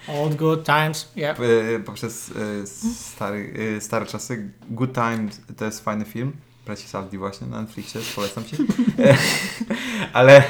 [0.10, 1.38] Old good times, yeah.
[1.86, 6.34] poprzez yy, stary, yy, stare czasy, Good Times to jest fajny film.
[6.70, 8.56] Braci Saldi właśnie na Netflixie, polecam ci.
[9.00, 9.18] E,
[10.14, 10.44] ale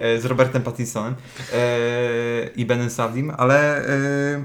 [0.00, 1.14] e, z Robertem Pattinsonem
[1.52, 4.44] e, i Benem Savdim, ale e,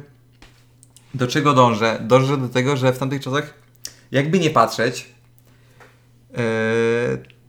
[1.13, 1.99] do czego dążę?
[2.01, 3.53] Dążę do tego, że w tamtych czasach,
[4.11, 5.13] jakby nie patrzeć,
[6.33, 6.37] e,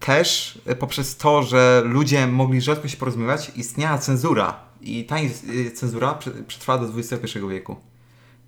[0.01, 4.72] też poprzez to, że ludzie mogli rzadko się porozumiewać, istniała cenzura.
[4.83, 7.77] I ta e, cenzura prze- przetrwała do XXI wieku.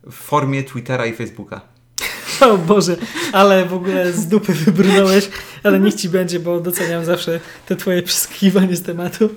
[0.02, 1.60] W formie Twittera i Facebooka.
[2.40, 2.96] O Boże,
[3.32, 5.28] ale w ogóle z dupy wybrnąłeś,
[5.62, 9.30] ale niech ci będzie, bo doceniam zawsze te twoje przeskakiwanie z tematu.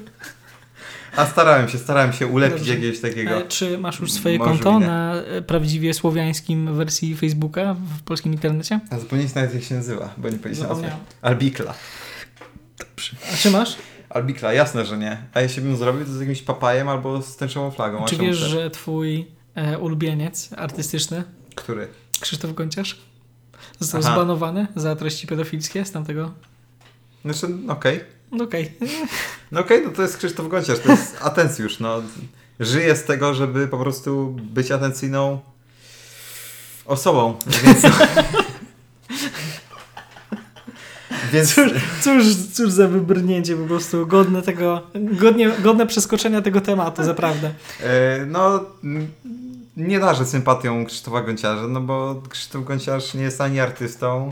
[1.15, 2.73] A starałem się, starałem się ulepić Dobrze.
[2.73, 3.31] jakiegoś takiego.
[3.37, 8.33] E, Czy masz już swoje Może konto na e, prawdziwie słowiańskim wersji Facebooka w polskim
[8.33, 8.79] internecie?
[8.89, 10.89] A zapomnieć nawet jak się nazywa, bo nie powiedziałem nazwy.
[11.21, 11.73] Albikla.
[13.33, 13.75] A czy masz?
[14.17, 15.17] Albikla, jasne, że nie.
[15.33, 18.05] A jeśli bym zrobił, to z jakimś papajem albo z tęczową flagą.
[18.05, 18.49] Czy wiesz, też?
[18.49, 21.23] że twój e, ulubieniec artystyczny,
[21.55, 21.87] Który?
[22.19, 23.01] Krzysztof Gonciarz,
[23.79, 24.13] został Aha.
[24.13, 26.31] zbanowany za treści pedofilskie z tamtego?
[27.25, 27.99] Znaczy, no okej.
[28.31, 28.71] No okej.
[29.51, 32.01] No okej, no to jest Krzysztof Gonciarz, to jest atencjusz, no.
[32.59, 35.39] Żyje z tego, żeby po prostu być atencyjną
[36.85, 37.81] osobą, więc...
[41.33, 41.55] więc...
[42.01, 47.51] Cóż, cóż za wybrnięcie po prostu, godne tego, godnie, godne przeskoczenia tego tematu, zaprawdę.
[47.83, 48.59] E, No,
[49.77, 54.31] nie darzę sympatią Krzysztofa Gonciarza, no bo Krzysztof Gonciarz nie jest ani artystą,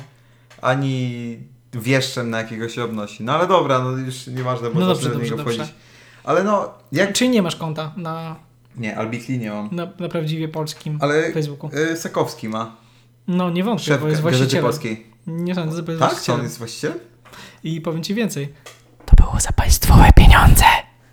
[0.61, 1.37] ani
[1.73, 3.23] wieszczem, na jakiego się obnosi.
[3.23, 5.73] No ale dobra, no już nieważne, bo No dobrze, do niego dobrze, wchodzić.
[6.23, 7.13] Ale no, jak...
[7.13, 8.35] Czyli nie masz konta na,
[8.77, 9.69] Nie, Albitli nie mam.
[9.71, 11.69] na, na prawdziwie polskim Ale Facebooku?
[11.93, 12.75] y, Sakowski ma,
[13.27, 14.65] No nie wątpię, szef bo jest właścicielem.
[14.65, 15.05] Polskiej.
[15.27, 16.21] Nie sądzę, bo jest Tak?
[16.21, 16.99] Co, on jest właścicielem?
[17.63, 18.53] I powiem ci więcej.
[19.05, 20.65] To było za państwowe pieniądze.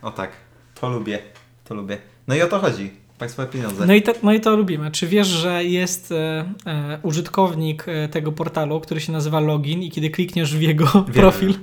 [0.03, 0.31] O tak,
[0.75, 1.19] to lubię,
[1.65, 1.99] to lubię.
[2.29, 3.87] No i o to chodzi, państwowe pieniądze.
[3.87, 4.91] No i, to, no i to lubimy.
[4.91, 9.91] Czy wiesz, że jest e, e, użytkownik e, tego portalu, który się nazywa Login i
[9.91, 11.55] kiedy klikniesz w jego profil,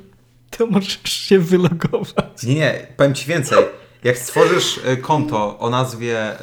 [0.58, 2.44] to możesz się wylogować.
[2.44, 3.58] Nie, nie, powiem Ci więcej.
[4.04, 6.34] Jak stworzysz y, konto o nazwie...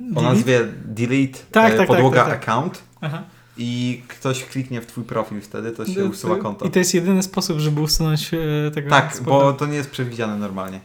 [0.00, 2.48] y, o nazwie delete Tak, e, tak, podłoga tak, tak, tak.
[2.48, 3.22] account Aha.
[3.58, 6.64] I ktoś kliknie w twój profil wtedy, to się No, usuwa konto.
[6.64, 10.36] I to jest jedyny sposób, żeby usunąć e, tego Tak, bo to nie jest przewidziane
[10.36, 10.80] normalnie.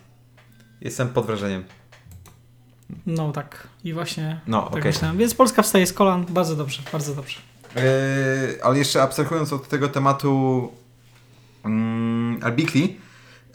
[0.81, 1.63] Jestem pod wrażeniem.
[3.05, 3.67] No tak.
[3.83, 4.83] I właśnie No, tak okej.
[4.83, 5.17] myślałem.
[5.17, 6.25] Więc Polska wstaje z kolan.
[6.29, 7.39] Bardzo dobrze, bardzo dobrze.
[7.75, 7.83] Yy,
[8.63, 10.71] ale jeszcze abstrahując od tego tematu
[11.65, 12.81] mm, Albikli,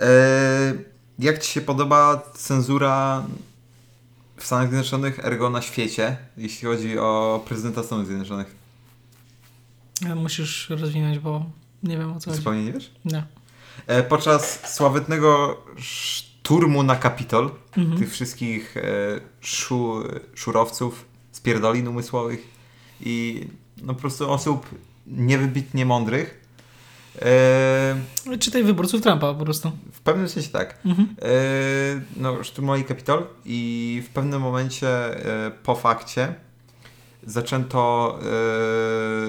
[0.01, 0.85] yy,
[1.19, 3.25] jak Ci się podoba cenzura
[4.37, 8.66] w Stanach Zjednoczonych, ergo na świecie, jeśli chodzi o prezydenta Stanów Zjednoczonych?
[10.05, 11.45] E, Musisz rozwinąć, bo
[11.83, 12.39] nie wiem o co chodzi.
[12.43, 12.91] Zupełnie nie wiesz?
[13.05, 13.23] Nie.
[13.87, 17.99] E, podczas sławetnego szturmu na Kapitol, Mhm.
[17.99, 18.81] tych wszystkich e,
[19.41, 20.03] szu,
[20.35, 22.49] szurowców, spierdolin umysłowych
[23.01, 23.47] i
[23.83, 24.67] no po prostu osób
[25.07, 26.41] niewybitnie mądrych,
[27.23, 27.97] e,
[28.39, 29.73] Czytaj wyborców Trumpa po prostu.
[29.93, 31.09] w pewnym sensie tak, Mhm.
[31.23, 31.27] e,
[32.17, 34.89] no, szturmowali Kapitol i w pewnym momencie
[35.47, 36.35] e, po fakcie
[37.27, 38.19] zaczęto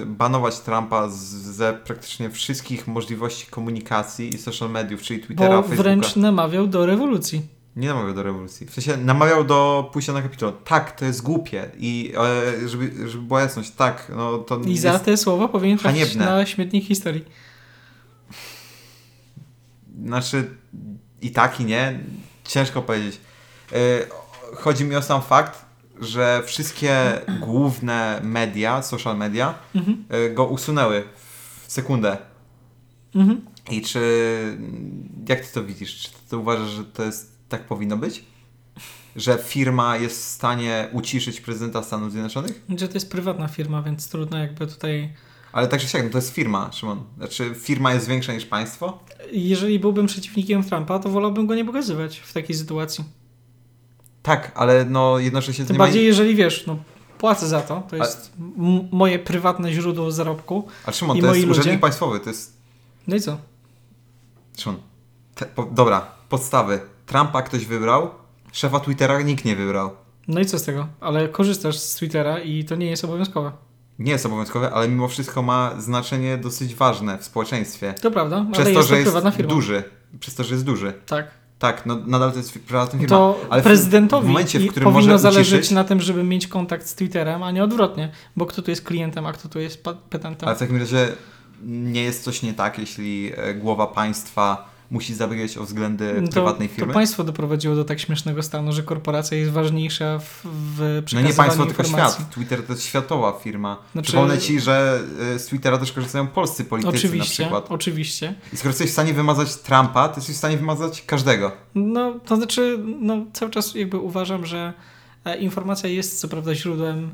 [0.01, 5.61] e, banować Trumpa z, ze praktycznie wszystkich możliwości komunikacji i social mediów, czyli Twittera, Bo
[5.61, 5.83] Facebooka.
[5.83, 7.41] wręcz namawiał do rewolucji.
[7.75, 8.67] Nie namawiał do rewolucji.
[8.67, 10.53] W sensie namawiał do pójścia na Kapitol.
[10.63, 11.71] Tak, to jest głupie.
[11.77, 12.13] I
[12.63, 14.81] e, żeby, żeby była jasność, tak, no to I jest...
[14.81, 17.25] za te słowa powinien trafić na śmietnik historii.
[20.05, 20.49] Znaczy
[21.21, 21.99] i tak i nie.
[22.43, 23.19] Ciężko powiedzieć.
[23.71, 23.77] E,
[24.55, 25.66] chodzi mi o sam fakt,
[26.01, 30.05] że wszystkie główne media, social media Mhm.
[30.09, 31.03] e, go usunęły
[31.67, 32.17] w sekundę.
[33.15, 33.41] Mhm.
[33.71, 34.01] I czy...
[35.29, 36.01] Jak ty to widzisz?
[36.01, 38.23] Czy ty uważasz, że to jest tak powinno być?
[39.15, 42.61] Że firma jest w stanie uciszyć prezydenta Stanów Zjednoczonych?
[42.77, 45.13] Że to jest prywatna firma, więc trudno jakby tutaj...
[45.51, 47.03] Ale tak czy siak, no to jest firma, Szymon.
[47.17, 48.99] Znaczy firma jest większa niż państwo?
[49.31, 53.03] Jeżeli byłbym przeciwnikiem Trumpa, to wolałbym go nie pokazywać w takiej sytuacji.
[54.27, 55.83] Tak, ale no jednocześnie to Tym nie ma...
[55.85, 56.77] bardziej, jeżeli wiesz, no
[57.17, 60.67] płacę za to, to jest m- moje prywatne źródło zarobku.
[60.85, 61.59] A Szymon, i to jest ludzie.
[61.59, 62.57] urzędnik państwowy, to jest...
[63.07, 63.37] No i co?
[64.57, 64.79] Szymon,
[65.35, 66.79] te, po, dobra, podstawy.
[67.05, 68.09] Trumpa ktoś wybrał,
[68.51, 69.89] szefa Twittera nikt nie wybrał.
[70.27, 70.87] No i co z tego?
[71.01, 73.51] Ale korzystasz z Twittera i to nie jest obowiązkowe.
[73.99, 77.93] Nie jest obowiązkowe, ale mimo wszystko ma znaczenie dosyć ważne w społeczeństwie.
[78.01, 79.53] To prawda, Przez ale to, jest że to jest firma.
[79.53, 79.83] duży.
[80.19, 80.93] Przez to, że jest duży.
[81.05, 81.27] Tak.
[81.59, 83.17] Tak, no nadal to jest prywatna firma.
[83.17, 86.87] To ale prezydentowi w momencie, w którym powinno zależeć uciszyć, na tym, żeby mieć kontakt
[86.87, 88.11] z Twitterem, a nie odwrotnie.
[88.35, 90.49] Bo kto tu jest klientem, a kto tu jest petentem.
[90.49, 91.07] Ale w takim razie
[91.63, 96.67] nie jest coś nie tak, jeśli e, głowa państwa musi zabiegać o względy to, prywatnej
[96.67, 96.87] firmy.
[96.87, 101.33] to państwo doprowadziło do tak śmiesznego stanu, że korporacja jest ważniejsza w, w No nie
[101.33, 102.15] państwo, tylko informacji.
[102.23, 102.33] świat.
[102.33, 103.77] Twitter to jest światowa firma.
[103.93, 104.99] Znaczy- Przypomnę ci, że
[105.35, 107.65] e, z Twittera też korzystają polscy politycy na Oczywiście, przykład.
[107.69, 108.35] oczywiście.
[108.53, 111.51] I skoro jesteś w stanie wymazać Trumpa, to jesteś w stanie wymazać każdego.
[111.75, 114.73] No, to znaczy, no, cały czas jakby uważam, że
[115.25, 117.11] e, informacja jest co prawda źródłem,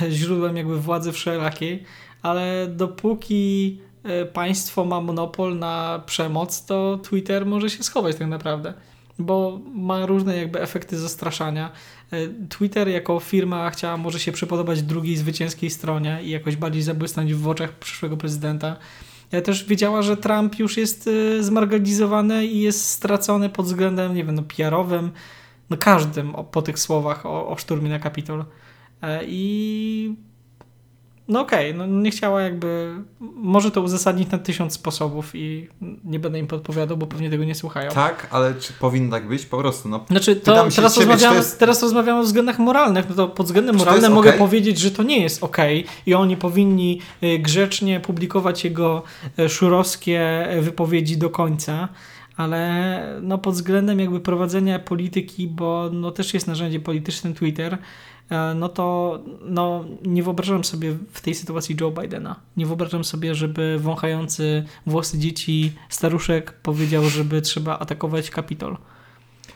[0.00, 1.84] e, źródłem jakby władzy wszelakiej,
[2.22, 3.80] ale dopóki
[4.32, 8.74] państwo ma monopol na przemoc, to Twitter może się schować tak naprawdę,
[9.18, 11.72] bo ma różne jakby efekty zastraszania.
[12.10, 12.16] E,
[12.48, 17.48] Twitter jako firma chciała może się przypodobać drugiej zwycięskiej stronie i jakoś bardziej zabłysnąć w
[17.48, 18.76] oczach przyszłego prezydenta.
[19.32, 24.24] Ja też wiedziała, że Trump już jest y, zmarginalizowany i jest stracony pod względem, nie
[24.24, 25.10] wiem, no PR-owym,
[25.70, 28.44] no każdym po tych słowach o, o szturmie na Kapitol.
[29.02, 30.14] E, I
[31.28, 35.68] no okej, no nie chciała jakby, może to uzasadnić na tysiąc sposobów i
[36.04, 37.90] nie będę im podpowiadał, bo pewnie tego nie słuchają.
[37.90, 39.46] Tak, ale czy powinno tak być?
[39.46, 40.04] Po prostu, no.
[40.10, 43.08] Znaczy, to teraz, ciebie, czy to rozmawiamy, jest- teraz rozmawiamy o względach moralnych.
[43.08, 44.38] No to pod względem moralnym mogę okej?
[44.38, 45.56] powiedzieć, że to nie jest ok
[46.06, 49.02] i oni powinni y, grzecznie publikować jego
[49.38, 51.88] y, szurowskie y, wypowiedzi do końca.
[52.36, 57.78] Ale no pod względem jakby prowadzenia polityki, bo no też jest narzędzie polityczne Twitter,
[58.54, 62.36] no to no, nie wyobrażam sobie w tej sytuacji Joe Bidena.
[62.56, 68.76] Nie wyobrażam sobie, żeby wąchający włosy dzieci staruszek powiedział, żeby trzeba atakować Kapitol.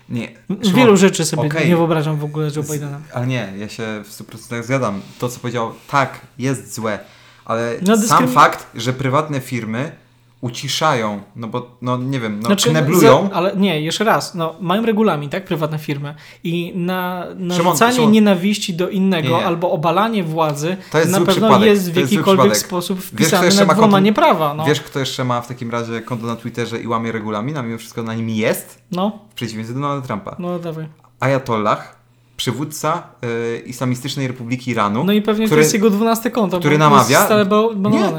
[0.08, 0.32] Nie.
[0.74, 1.68] Wielu rzeczy sobie okej.
[1.68, 3.00] nie wyobrażam w ogóle Joe Bidena.
[3.14, 5.00] Ale nie, ja się w 100% zgadzam.
[5.18, 6.98] To, co powiedział, tak, jest złe,
[7.44, 9.92] ale No, sam fakt, że prywatne firmy
[10.40, 13.28] uciszają, no bo, no nie wiem, no Znaczy, kneblują.
[13.28, 16.14] za- ale nie, jeszcze raz, no, mają regulamin, tak, prywatne firmy
[16.44, 19.46] i na, narzucanie Szymon- nienawiści do innego Nie, nie.
[19.46, 21.68] albo obalanie władzy To jest na pewno przypadek.
[21.68, 22.66] jest w jest jakikolwiek przypadek.
[22.66, 24.54] sposób Wiesz, wpisane jeszcze na konto- prawa.
[24.54, 24.64] No.
[24.64, 27.78] Wiesz, kto jeszcze ma w takim razie konto na Twitterze i łamie regulamin, a mimo
[27.78, 30.36] wszystko na nim jest, no, w przeciwieństwie do Donalda Trumpa.
[30.38, 30.86] no dawaj.
[31.20, 31.96] Ayatollah,
[32.36, 36.78] przywódca y, Islamistycznej Republiki Iranu, No i pewnie który- to jest jego dwunaste konto, który
[36.78, 37.44] namawia- jest stale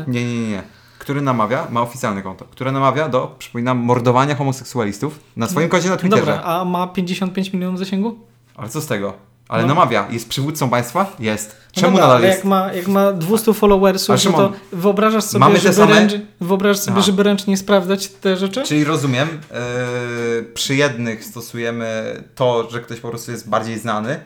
[0.07, 0.63] nie, nie, nie, nie.
[1.01, 5.97] Który namawia, ma oficjalne konto, które namawia do, przypominam, mordowania homoseksualistów na swoim koncie na
[5.97, 6.25] Twitterze.
[6.25, 8.19] Dobra, a ma 55 milionów zasięgu?
[8.55, 9.13] Ale co z tego?
[9.49, 9.67] Ale No.
[9.67, 10.07] namawia.
[10.09, 11.15] Jest przywódcą państwa?
[11.19, 11.55] Jest.
[11.75, 12.37] No Czemu dobra, nadal jest?
[12.37, 16.13] jak ma, jak ma 200 followersów, no Szymon, to wyobrażasz sobie, mamy żeby, same- ręcz,
[16.41, 17.05] wyobrażasz sobie Aha.
[17.05, 18.63] żeby ręcznie sprawdzać te rzeczy?
[18.63, 24.19] Czyli rozumiem, yy, przy jednych stosujemy to, że ktoś po prostu jest bardziej znany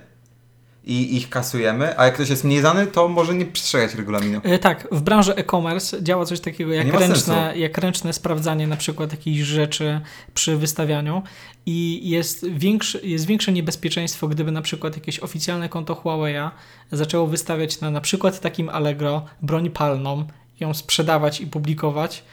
[0.86, 4.42] i ich kasujemy, a jak ktoś jest mniej znany, to może nie przestrzegać regulaminu.
[4.44, 9.12] E, Tak, w branży e-commerce działa coś takiego jak ręczne, jak ręczne sprawdzanie na przykład
[9.12, 10.02] jakichś rzeczy
[10.34, 11.24] przy wystawianiu
[11.66, 16.52] i jest, większy, jest większe niebezpieczeństwo, gdyby na przykład jakieś oficjalne konto Huawei'a
[16.92, 20.28] zaczęło wystawiać na na przykład takim Allegro broń palną,
[20.60, 22.24] ją sprzedawać i publikować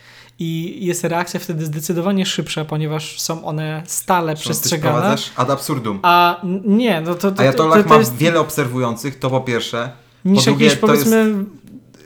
[0.42, 4.98] i jest reakcja wtedy zdecydowanie szybsza, ponieważ są one stale Ty przestrzegane.
[4.98, 5.98] sprowadzasz ad absurdum.
[6.02, 9.40] A nie, no to, to, to, Ayatollah to, to ma jest wiele obserwujących, to po
[9.40, 9.90] pierwsze.
[10.24, 11.44] niż po drugie, jakieś to jest- powiedzmy...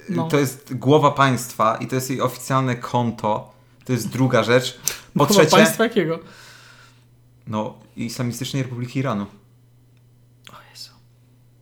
[0.08, 0.28] no.
[0.28, 3.52] To jest głowa państwa i to jest jej oficjalne konto.
[3.84, 4.78] To jest druga rzecz.
[5.18, 6.18] Po Chyba trzecie, państwa jakiego?
[7.46, 9.26] no, Islamistycznej Republiki Iranu.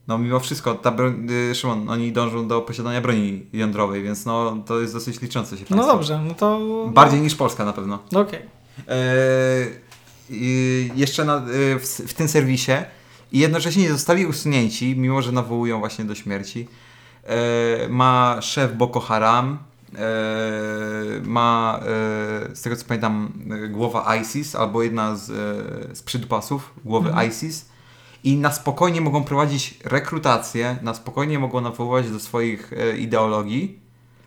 [0.08, 4.56] No mimo wszystko, ta broń, y, Szymon, oni dążą do posiadania broni jądrowej, więc no
[4.66, 5.76] to jest dosyć liczące się państwo.
[5.86, 6.60] No dobrze, no to...
[6.94, 7.98] Bardziej niż Polska na pewno.
[8.12, 8.40] No okej.
[8.88, 9.68] Eee,
[10.30, 12.72] i jeszcze na, y, w, w tym serwisie
[13.32, 16.68] i jednocześnie nie zostali usunięci, mimo że nawołują właśnie do śmierci.
[17.26, 19.58] Eee, ma szef Boko Haram,
[19.94, 20.00] eee,
[21.24, 21.80] ma
[22.54, 23.32] z tego co pamiętam
[23.64, 27.28] e, głowa ISIS albo jedna z, e, z przydupasów głowy Mhm.
[27.30, 27.66] ISIS
[28.24, 33.78] i na spokojnie mogą prowadzić rekrutację, na spokojnie mogą nawoływać do swoich e, ideologii,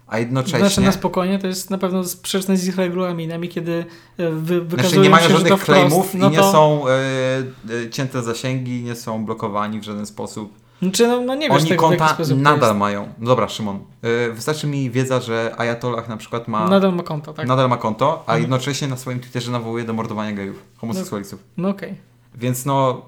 [0.07, 0.59] a jednocześnie...
[0.59, 3.85] Znaczy na spokojnie, to jest na pewno sprzeczne z ich regulaminami, kiedy
[4.17, 7.89] e, wy, wykazują Znaczy nie mają się, żadnych claimów no i nie to, są e,
[7.89, 10.53] cięte zasięgi, nie są blokowani w żaden sposób.
[10.81, 12.79] Znaczy, no, no nie wiesz Oni konta nadal jest.
[12.79, 13.07] mają.
[13.19, 13.79] No dobra, Szymon.
[14.33, 17.47] Wystarczy mi wiedza, że Ayatollah na przykład ma Nadal ma konto, tak?
[17.47, 18.41] nadal ma konto, a Mhm.
[18.41, 21.43] jednocześnie na swoim Twitterze nawołuje do mordowania gejów, homoseksualistów.
[21.57, 21.95] No okej.
[22.35, 23.01] Więc no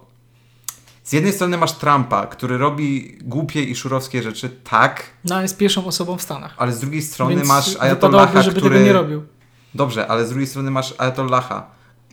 [1.09, 5.57] Z jednej strony masz Trumpa, który robi głupie i szurowskie rzeczy, tak, No, ale jest
[5.57, 6.53] pierwszą osobą w Stanach.
[6.57, 8.75] ale z drugiej strony Więc masz Ayatollaha, żeby który...
[8.75, 9.23] tego nie robił.
[9.75, 11.67] Dobrze, ale z drugiej strony masz Ayatollaha.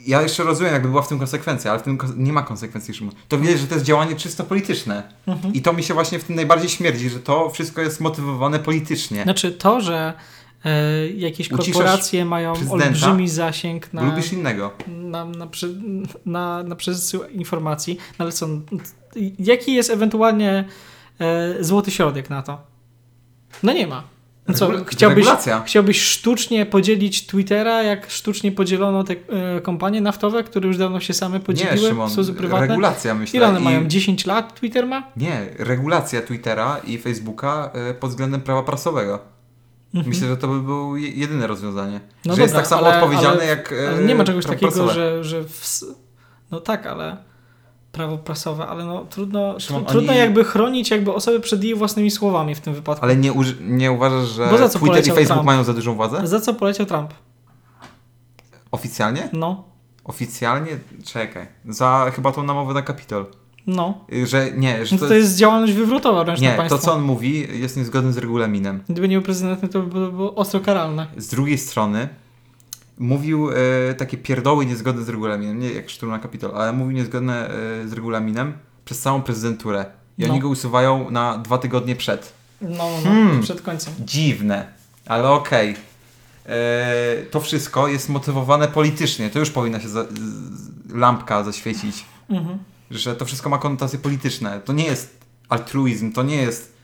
[0.06, 3.14] Ja jeszcze rozumiem, jakby była w tym konsekwencja, ale w tym nie ma konsekwencji, Szymon.
[3.28, 5.02] To widać, że to jest działanie czysto polityczne.
[5.26, 5.54] Mhm.
[5.54, 9.22] I to mi się właśnie w tym najbardziej śmierdzi, że to wszystko jest motywowane politycznie.
[9.22, 10.12] Znaczy to, że
[10.66, 14.70] e, jakieś Uciszasz korporacje mają prezydenta, olbrzymi zasięg na, Lubisz innego.
[14.88, 15.74] na, na, przy,
[16.26, 18.48] na, na przesył informacji, no ale co,
[19.38, 20.64] jaki jest ewentualnie
[21.20, 22.58] e, złoty środek na to?
[23.62, 24.02] No nie ma.
[24.48, 25.62] No Co, Regula- chciałbyś, regulacja.
[25.66, 29.12] chciałbyś sztucznie podzielić Twittera, jak sztucznie podzielono te
[29.56, 32.66] e, kompanie naftowe, które już dawno się same Nie, podzieliły Szymon, w sposób prywatny?
[32.66, 33.36] regulacja myślę.
[33.36, 33.86] Ile one I- mają?
[33.88, 35.02] 10 lat Twitter ma?
[35.16, 39.18] Nie, regulacja Twittera i Facebooka e, pod względem prawa prasowego.
[39.96, 40.08] Mhm.
[40.08, 42.00] Myślę, że to by było je- jedyne rozwiązanie.
[42.24, 43.72] No że jest dobra, tak samo ale- odpowiedzialny ale- jak.
[43.72, 44.92] e, Ale nie ma czegoś takiego, prasowe.
[44.94, 45.80] że, że w,
[46.50, 47.16] no tak, ale
[47.92, 51.74] prawo prasowe, ale no trudno, Szymon, tru, trudno oni- jakby chronić jakby osoby przed jej
[51.74, 53.04] własnymi słowami w tym wypadku.
[53.04, 55.44] Ale nie, nie uważasz, że Bo za co Twitter i Facebook Trump?
[55.44, 56.26] mają za dużą władzę?
[56.26, 57.14] Za co poleciał Trump?
[58.70, 59.28] Oficjalnie?
[59.32, 59.64] No,
[60.04, 60.78] Oficjalnie?
[61.04, 61.46] Czekaj.
[61.68, 63.26] Za chyba tą namowę na Kapitol.
[63.66, 64.04] No.
[64.12, 66.78] Y, Że nie, że No to, to jest działalność wywrotowa wręcz Nie, to państwo.
[66.78, 68.80] co on mówi jest niezgodne z regulaminem.
[68.88, 71.06] Gdyby nie był prezydentem, to by było, ostro karalne.
[71.16, 72.08] Z drugiej strony
[72.98, 73.54] mówił e,
[73.94, 77.48] takie pierdoły niezgodne z regulaminem, nie jak szturm na Kapitol, ale mówił niezgodne
[77.84, 78.52] e, z regulaminem
[78.84, 79.84] przez całą prezydenturę.
[80.18, 80.32] I No.
[80.32, 82.32] oni go usuwają na dwa tygodnie przed.
[82.62, 82.68] No,
[83.04, 83.42] no, Hmm.
[83.42, 83.94] przed końcem.
[84.00, 84.66] Dziwne,
[85.06, 85.74] ale okej.
[86.46, 89.30] E, To wszystko jest motywowane politycznie.
[89.30, 90.04] To już powinna się za,
[90.94, 92.58] lampka zaświecić, Mhm.
[92.90, 94.60] Że to wszystko ma konotacje polityczne.
[94.64, 96.76] To nie jest altruizm, to nie jest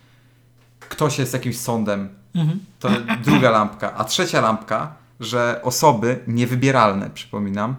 [0.89, 2.09] ktoś jest jakimś sądem.
[2.35, 2.59] Mhm.
[2.79, 2.89] To
[3.25, 3.95] druga lampka.
[3.95, 7.77] A trzecia lampka, że osoby niewybieralne, przypominam,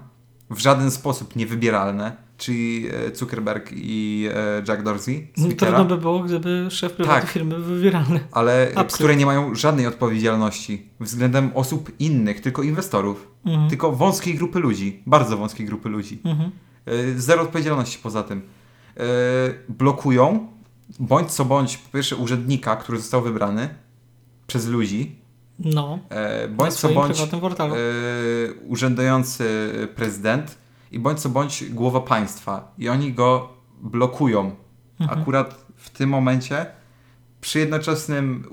[0.49, 6.19] w żaden sposób niewybieralne, czyli e, Zuckerberg i e, Jack Dorsey No, Trudno by było,
[6.19, 7.32] gdyby szef prywatnej Tak.
[7.32, 8.19] firmy był wywieralny.
[8.32, 8.93] ale Absurd.
[8.93, 13.69] które nie mają żadnej odpowiedzialności względem osób innych, tylko inwestorów, Mhm.
[13.69, 16.19] tylko wąskiej grupy ludzi, bardzo wąskiej grupy ludzi.
[16.26, 16.51] Mhm.
[16.86, 18.41] E, Zero odpowiedzialności poza tym.
[18.97, 19.03] E,
[19.69, 20.47] Blokują
[20.99, 23.69] bądź co bądź, po pierwsze, urzędnika, który został wybrany
[24.47, 25.15] przez ludzi,
[25.59, 27.17] No, e, bądź co bądź
[28.67, 30.57] urzędujący prezydent
[30.91, 32.73] i bądź co bądź głowa państwa.
[32.77, 33.49] I oni go
[33.81, 34.55] blokują.
[34.99, 35.19] Mhm.
[35.19, 36.65] Akurat w tym momencie
[37.41, 38.43] przy jednoczesnym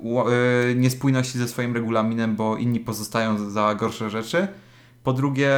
[0.77, 4.49] niespójności ze swoim regulaminem, bo inni pozostają za gorsze rzeczy.
[5.05, 5.51] Po drugie,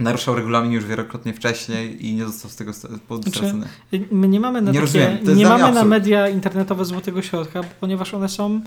[0.00, 2.72] naruszał regulamin już wielokrotnie wcześniej i nie został z tego
[3.08, 3.66] powodu Znaczy, stracony.
[4.10, 8.28] My nie mamy na Nie takie, nie mamy na media internetowe złotego środka, ponieważ one
[8.28, 8.60] są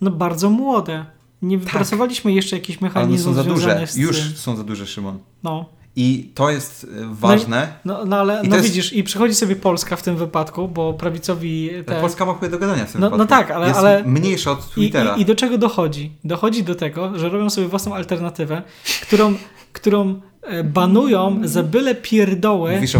[0.00, 1.04] no, bardzo młode.
[1.42, 2.82] Nie wypracowaliśmy jeszcze jakichś Tak.
[2.96, 3.86] Ale mechanizmów są za duże.
[3.86, 5.18] z Już są za duże, Szymon.
[5.42, 7.72] No, I to jest e, ważne.
[7.84, 10.94] no, no ale I no jest- widzisz, i przychodzi sobie Polska w tym wypadku, bo
[10.94, 12.00] prawicowi te...
[12.00, 13.34] Polska ma chuj do gadania w tym No- no wypadku.
[13.34, 15.16] tak, ale- Jest ale- mniejsza od I, Twittera.
[15.16, 16.10] i, I do czego dochodzi?
[16.24, 18.62] Dochodzi do tego, że robią sobie własną alternatywę,
[19.02, 19.34] którą,
[19.72, 21.94] którą e, banują za byle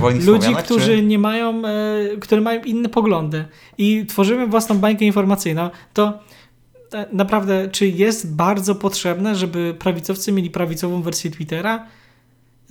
[0.01, 3.44] Wolnych ludzi, którzy czy- nie mają, e, które mają inne poglądy
[3.78, 6.18] i tworzymy własną bańkę informacyjną, to
[6.94, 11.86] e, naprawdę, czy jest bardzo potrzebne, żeby prawicowcy mieli prawicową wersję Twittera?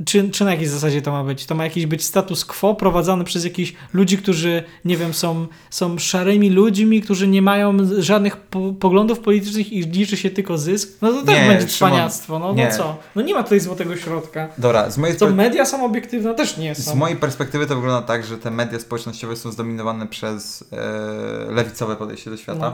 [0.05, 1.45] Czy, czy na jakiej zasadzie to ma być?
[1.45, 5.97] To ma jakiś być status quo prowadzony przez jakichś ludzi, którzy, nie wiem, są, są
[5.97, 10.97] szarymi ludźmi, którzy nie mają żadnych po, poglądów politycznych i liczy się tylko zysk?
[11.01, 12.39] No to też Nie, będzie Szymon, cwaniactwo.
[12.39, 12.65] No, nie.
[12.65, 12.97] no co?
[13.15, 14.49] No nie ma tutaj złotego środka.
[14.57, 16.35] Dobra, z mojej, per- media są obiektywne?
[16.35, 16.91] Też nie są.
[16.91, 21.95] z mojej perspektywy to wygląda tak, że te media społecznościowe są zdominowane przez e, lewicowe
[21.95, 22.59] podejście do świata.
[22.59, 22.71] No.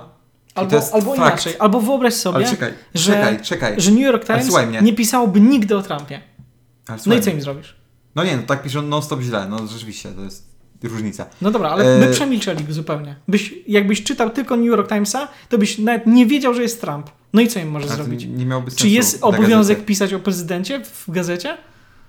[0.54, 1.54] to Albo, albo inaczej.
[1.60, 3.74] Albo wyobraź sobie, czekaj, że- czekaj, czekaj.
[3.78, 4.50] że New York Times
[4.82, 6.22] nie pisałoby nigdy o Trumpie.
[6.88, 7.76] Ale No i co im zrobisz?
[8.16, 9.48] No nie, no tak piszą non-stop źle.
[9.50, 10.54] No rzeczywiście, to jest
[10.84, 11.26] różnica.
[11.42, 13.16] No dobra, ale my E, przemilczeli zupełnie.
[13.28, 17.10] Byś, jakbyś czytał tylko New York Timesa, to byś nawet nie wiedział, że jest Trump.
[17.34, 18.26] No i co im możesz to zrobić?
[18.26, 18.82] nie miałoby sensu.
[18.84, 21.58] Czy jest obowiązek pisać o prezydencie w gazecie?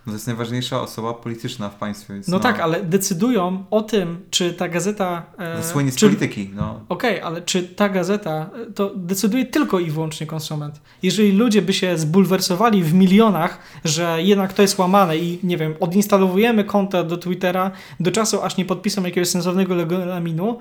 [0.06, 2.14] No to jest najważniejsza osoba polityczna w państwie.
[2.14, 5.26] Więc No, tak, ale decydują o tym, czy ta gazeta.
[5.38, 6.50] E, No, słynie z czy, polityki.
[6.54, 6.80] No.
[6.88, 10.80] Okej, ale czy ta gazeta e, to decyduje tylko i wyłącznie konsument?
[11.02, 15.74] Jeżeli ludzie by się zbulwersowali w milionach, że jednak to jest łamane i nie wiem,
[15.80, 20.58] odinstalowujemy konta do Twittera do czasu, aż nie podpiszą jakiegoś sensownego regulaminu,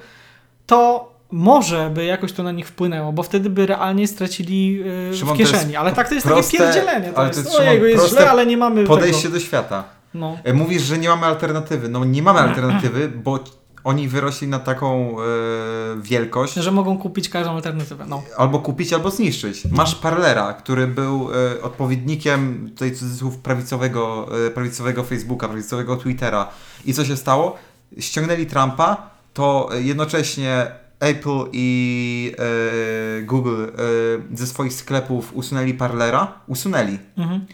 [0.66, 5.34] to może by jakoś to na nich wpłynęło, bo wtedy by realnie stracili e, Szymon,
[5.34, 5.75] w to jest kieszeni.
[5.75, 7.09] Ale tak to jest proste- takie pierdzielenie.
[7.11, 9.34] To ale to jest, jest, ojej, Szymon, jest źle, ale nie mamy Podejście tego.
[9.34, 9.84] do świata.
[10.13, 10.38] No.
[10.43, 11.89] E, Mówisz, że nie mamy alternatywy.
[11.89, 13.39] No nie mamy alternatywy, bo
[13.84, 15.23] oni wyrośli na taką e,
[16.01, 16.53] wielkość.
[16.53, 18.05] Że mogą kupić każdą alternatywę.
[18.07, 18.23] No.
[18.38, 19.65] Albo kupić, albo zniszczyć.
[19.71, 26.49] Masz Parlera, który był e, odpowiednikiem tutaj cudzysłów prawicowego, prawicowego Facebooka, prawicowego Twittera.
[26.86, 27.57] I co się stało?
[27.99, 32.32] ściągnęli Trumpa, to jednocześnie Apple i
[33.20, 36.34] e, Google e, ze swoich sklepów usunęli Parlera.
[36.47, 37.45] Usunęli, Mhm.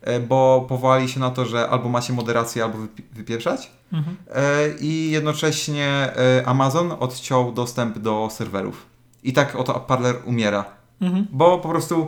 [0.00, 3.70] e, bo powołali się na to, że albo macie moderację, albo wypi- wypieprzać.
[3.92, 4.16] Mhm.
[4.34, 4.42] E,
[4.80, 8.86] I jednocześnie e, Amazon odciął dostęp do serwerów.
[9.22, 10.64] I tak oto Parler umiera.
[11.00, 11.26] Mhm.
[11.32, 12.06] Bo po prostu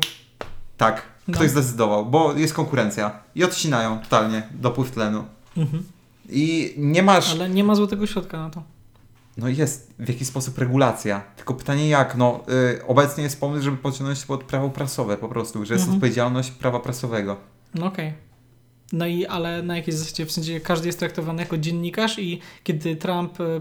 [0.76, 1.34] tak, No.
[1.34, 3.10] ktoś zdecydował, bo jest konkurencja.
[3.34, 5.24] I odcinają totalnie dopływ tlenu.
[5.56, 5.82] Mhm.
[6.28, 7.32] I nie masz.
[7.32, 8.62] Ale nie ma złotego środka na to.
[9.36, 11.22] No jest w jakiś sposób regulacja.
[11.36, 12.16] Tylko pytanie jak?
[12.16, 12.40] No,
[12.76, 15.96] y, obecnie jest pomysł, żeby pociągnąć pod prawo prasowe po prostu, że jest Mhm.
[15.96, 17.36] odpowiedzialność prawa prasowego.
[17.74, 18.12] No okej.
[18.92, 20.26] No i ale na jakiej zasadzie?
[20.26, 23.60] W sensie każdy jest traktowany jako dziennikarz i kiedy Trump e,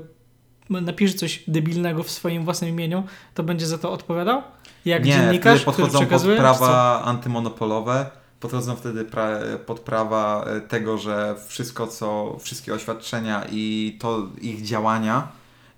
[0.81, 3.03] napisze coś debilnego w swoim własnym imieniu,
[3.33, 4.41] to będzie za to odpowiadał?
[4.85, 6.35] Jak nie, dziennikarz, wtedy który podchodzą pod przekazuje?
[6.35, 8.09] czy prawa antymonopolowe,
[8.39, 14.61] podchodzą wtedy pra, pod prawa e, tego, że wszystko co, wszystkie oświadczenia i to ich
[14.61, 15.27] działania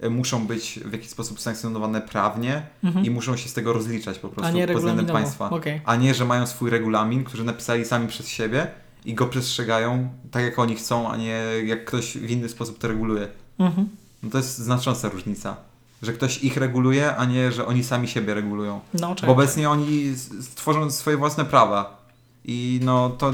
[0.10, 2.62] muszą być w jakiś sposób sankcjonowane prawnie?
[2.84, 3.06] Mhm.
[3.06, 5.50] i muszą się z tego rozliczać po prostu pod względem państwa.
[5.50, 5.82] Okej.
[5.86, 8.68] A nie, że mają swój regulamin, który napisali sami przez siebie
[9.06, 12.88] i go przestrzegają tak jak oni chcą, a nie jak ktoś w inny sposób to
[12.88, 13.28] reguluje.
[13.60, 13.89] Mhm.
[14.24, 15.58] No to jest znacząca różnica.
[16.02, 18.80] Że ktoś ich reguluje, a nie, że oni sami siebie regulują.
[18.93, 22.06] No, Bo obecnie oni stworzą swoje własne prawa.
[22.46, 23.32] I no to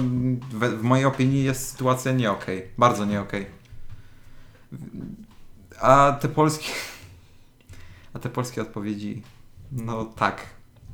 [0.51, 2.63] w, w mojej opinii jest sytuacja nie okej.
[2.77, 3.45] Bardzo nie okej.
[5.81, 6.65] A te polskie.
[8.13, 9.21] A te polskie odpowiedzi.
[9.71, 10.41] No tak.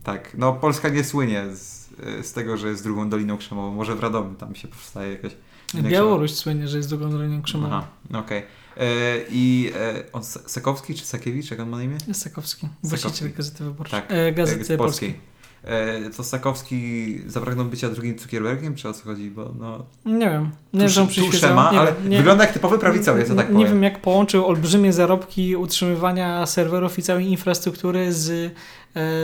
[0.04, 0.32] Tak.
[0.38, 1.90] No Polska nie słynie z,
[2.22, 3.72] z tego, że jest drugą Doliną Krzemową.
[3.76, 5.32] Może w Radomiu tam się powstaje jakaś.
[5.76, 7.76] Białoruś słynie, że jest drugą doliną krzemową.
[7.76, 8.44] Aha, no okej.
[8.78, 8.84] E,
[9.30, 11.98] I e, on S- Sekowski czy Sakiewicz, jak on ma na imię?
[12.14, 12.22] Sakowski,
[12.62, 12.68] Sakowski.
[12.84, 14.02] właściciel Gazety Wyborczej.
[14.02, 15.20] Tak, E, Gazety E, Polskiej.
[15.68, 19.32] E, to Sakowski zapragnął bycia drugim cukierbergiem, czy o co chodzi?
[19.32, 20.52] Bo no, Nie wiem.
[20.74, 23.68] Nie tusze ma, nie ale nie, wygląda jak typowy prawicowiec, ja tak nie powiem.
[23.68, 28.52] wiem, jak połączył olbrzymie zarobki utrzymywania serwerów i całej infrastruktury z e,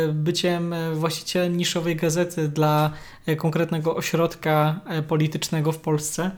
[0.08, 2.92] byciem właścicielem niszowej gazety dla
[3.26, 6.32] e, konkretnego ośrodka politycznego w Polsce.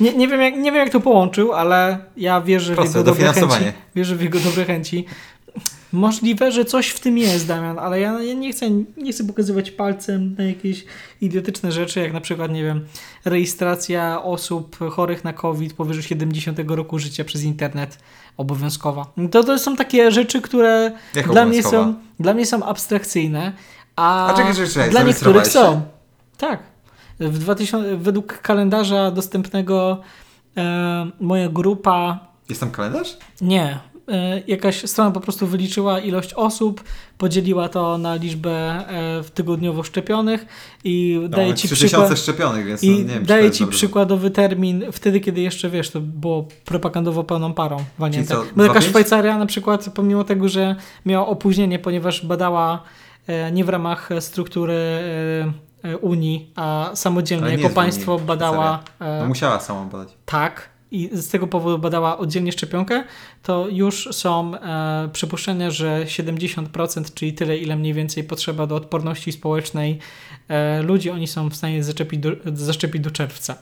[0.00, 3.10] Nie, nie, wiem, jak, nie wiem, jak to połączył, ale ja wierzę w Proste, jego
[3.12, 3.64] dobre chęci.
[3.94, 5.06] Wierzę w jego dobre chęci.
[5.92, 9.70] Możliwe, że coś w tym jest, Damian, ale ja, ja nie, chcę, nie chcę pokazywać
[9.70, 10.84] palcem na jakieś
[11.20, 12.86] idiotyczne rzeczy, jak na przykład, nie wiem,
[13.24, 17.98] rejestracja osób chorych na COVID powyżej 70 roku życia przez internet
[18.36, 19.06] obowiązkowa.
[19.30, 23.52] To, to są takie rzeczy, które Jak dla mnie, są, dla mnie są abstrakcyjne,
[23.96, 25.82] a, A czekaj, czekaj, czekaj, dla niektórych są.
[26.36, 26.62] Tak.
[27.20, 30.00] W 2000, według kalendarza dostępnego
[30.56, 32.18] e, moja grupa
[32.48, 33.16] Jest tam kalendarz?
[33.40, 33.89] nie.
[34.10, 36.84] E, Jakaś strona po prostu wyliczyła ilość osób,
[37.18, 40.46] podzieliła to na liczbę e, w tygodniowo szczepionych
[40.84, 42.18] i daje no, ci 3000 przykład.
[42.18, 46.00] szczepionych, więc no, I nie wiem, daje ci przykładowy termin wtedy, kiedy jeszcze wiesz, to
[46.00, 48.34] było propagandowo pełną parą walnięte.
[48.56, 48.88] Bo taka 2,5?
[48.88, 52.82] Szwajcaria na przykład, pomimo tego, że miała opóźnienie, ponieważ badała
[53.26, 54.74] e, nie w ramach struktury
[56.00, 58.82] Unii, a samodzielnie jako państwo badała.
[59.00, 60.08] No musiała sama badać.
[60.26, 63.04] tak i z tego powodu badała oddzielnie szczepionkę,
[63.42, 69.32] to już są e, przypuszczenia, że 70%, czyli tyle, ile mniej więcej potrzeba do odporności
[69.32, 69.98] społecznej
[70.48, 73.56] e, ludzi, oni są w stanie zaszczepić do, zaszczepić do czerwca.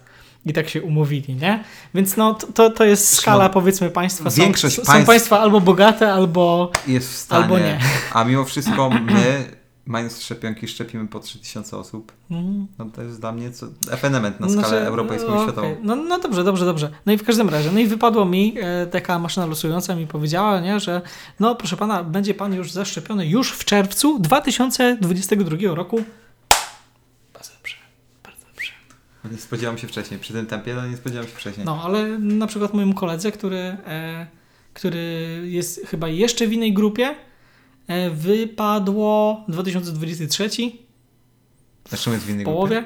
[0.46, 1.64] I tak się umówili, nie?
[1.94, 4.30] Więc no, to- to, jest skala, powiedzmy, państwa.
[4.30, 6.72] Są, większość są państw- państwa albo bogate, albo...
[6.86, 7.42] Jest w stanie.
[7.42, 7.78] Albo nie.
[8.12, 9.44] A mimo wszystko my,
[9.88, 12.12] mając szczepionki, szczepimy po 3000 osób.
[12.30, 15.76] Mm, No to jest dla mnie co, ewenement na skalę Znaczy, europejską no, i światową.
[15.82, 16.90] No, no dobrze, dobrze, dobrze.
[17.06, 20.60] No i w każdym razie, no i wypadło mi, e, taka maszyna losująca mi powiedziała,
[20.60, 21.02] nie, że
[21.40, 26.04] no proszę pana, będzie pan już zaszczepiony już w czerwcu 2022 roku.
[27.34, 27.76] Bardzo dobrze,
[28.24, 28.72] bardzo dobrze.
[29.32, 30.20] Nie spodziewałem się wcześniej.
[30.20, 31.66] Przy tym tempie no nie spodziewałem się wcześniej.
[31.66, 34.26] No, ale na przykład mojemu koledze, który, e,
[34.74, 37.14] który jest chyba jeszcze w innej grupie,
[38.14, 40.48] wypadło 2023
[41.88, 42.84] Zresztą jest w innej połowie.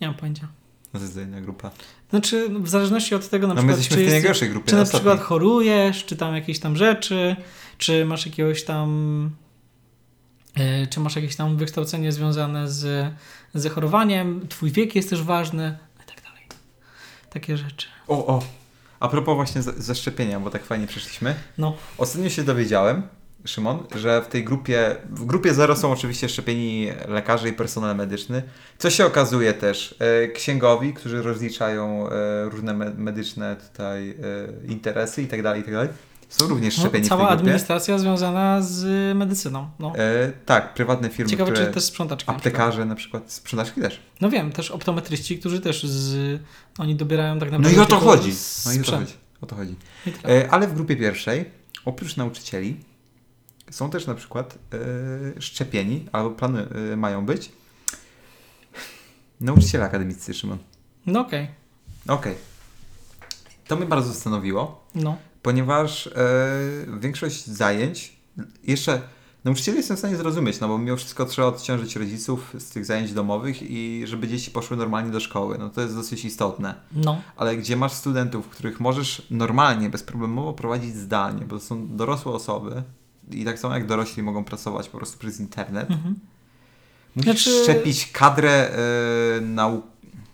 [0.00, 0.40] Nie mam pojęcia.
[0.40, 0.54] grupie.
[0.94, 1.70] No to jest inna grupa.
[2.10, 4.68] Znaczy, w zależności od tego na No przykład, czy jest, grupie.
[4.70, 5.00] Czy na ostatniej.
[5.10, 7.36] przykład chorujesz, czy tam jakieś tam rzeczy,
[7.78, 9.30] czy masz jakiegoś tam.
[10.54, 13.12] e, Czy masz jakieś tam wykształcenie związane z,
[13.54, 16.42] z chorowaniem, twój wiek jest też ważny, i tak dalej.
[17.30, 17.86] Takie rzeczy.
[18.08, 18.42] O, o.
[19.00, 21.34] A propos właśnie za- zaszczepienia, bo tak fajnie przeszliśmy.
[21.58, 21.76] No.
[21.98, 23.02] Ostatnio się dowiedziałem,
[23.44, 28.42] Szymon, że w tej grupie, w grupie zero są oczywiście szczepieni lekarze i personel medyczny.
[28.78, 34.14] Co się okazuje też, e, księgowi, którzy rozliczają e, różne me- medyczne tutaj e,
[34.72, 35.88] interesy i tak dalej, i tak dalej,
[36.28, 37.40] są również No, szczepieni w cała tej grupie.
[37.40, 38.84] administracja związana z
[39.16, 39.70] medycyną.
[39.78, 39.92] No.
[39.96, 41.66] E, tak, prywatne firmy, Ciekawe, które...
[41.66, 42.30] czy też sprzątaczki.
[42.32, 42.54] na przykład.
[42.56, 44.00] Aptekarze na przykład, sprzedażki też.
[44.20, 46.40] No wiem, też optometryści, którzy też z,
[46.78, 47.82] oni dobierają tak No naprawdę.
[47.82, 48.32] i o to chodzi.
[48.66, 49.12] No i o to chodzi.
[49.40, 49.74] O to chodzi.
[50.28, 51.44] E, ale w grupie pierwszej,
[51.84, 52.76] oprócz nauczycieli,
[53.70, 54.58] są też na przykład
[55.36, 57.52] e, szczepieni, albo plany e, mają być,
[59.40, 60.58] nauczyciele akademiccy, Szymon.
[61.06, 61.48] No okej.
[62.08, 62.34] Okej.
[63.66, 65.16] To mnie bardzo zastanowiło, No.
[65.42, 66.10] ponieważ e,
[67.00, 68.16] większość zajęć,
[68.64, 69.00] jeszcze
[69.44, 73.12] nauczyciele jestem w stanie zrozumieć, no bo mimo wszystko trzeba odciążyć rodziców z tych zajęć
[73.12, 76.74] domowych i żeby dzieci poszły normalnie do szkoły, no to jest dosyć istotne.
[76.92, 77.20] No.
[77.36, 82.82] Ale gdzie masz studentów, których możesz normalnie, bezproblemowo prowadzić zdalnie, bo to są dorosłe osoby
[83.34, 86.14] i tak samo jak dorośli mogą pracować po prostu przez internet, Mhm.
[87.16, 88.70] musisz Znaczy- szczepić kadrę
[89.36, 89.82] e, nau...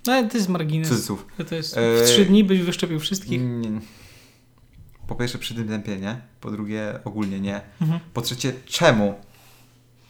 [0.06, 0.88] No ale to jest margines.
[0.88, 1.26] cudzysłów.
[1.48, 3.40] To jest E, w trzy dni byś wyszczepił wszystkich.
[3.42, 3.80] Nie.
[5.06, 7.60] Po pierwsze przy tym tempie nie, po drugie ogólnie nie.
[7.80, 8.00] Mhm.
[8.14, 9.14] Po trzecie czemu?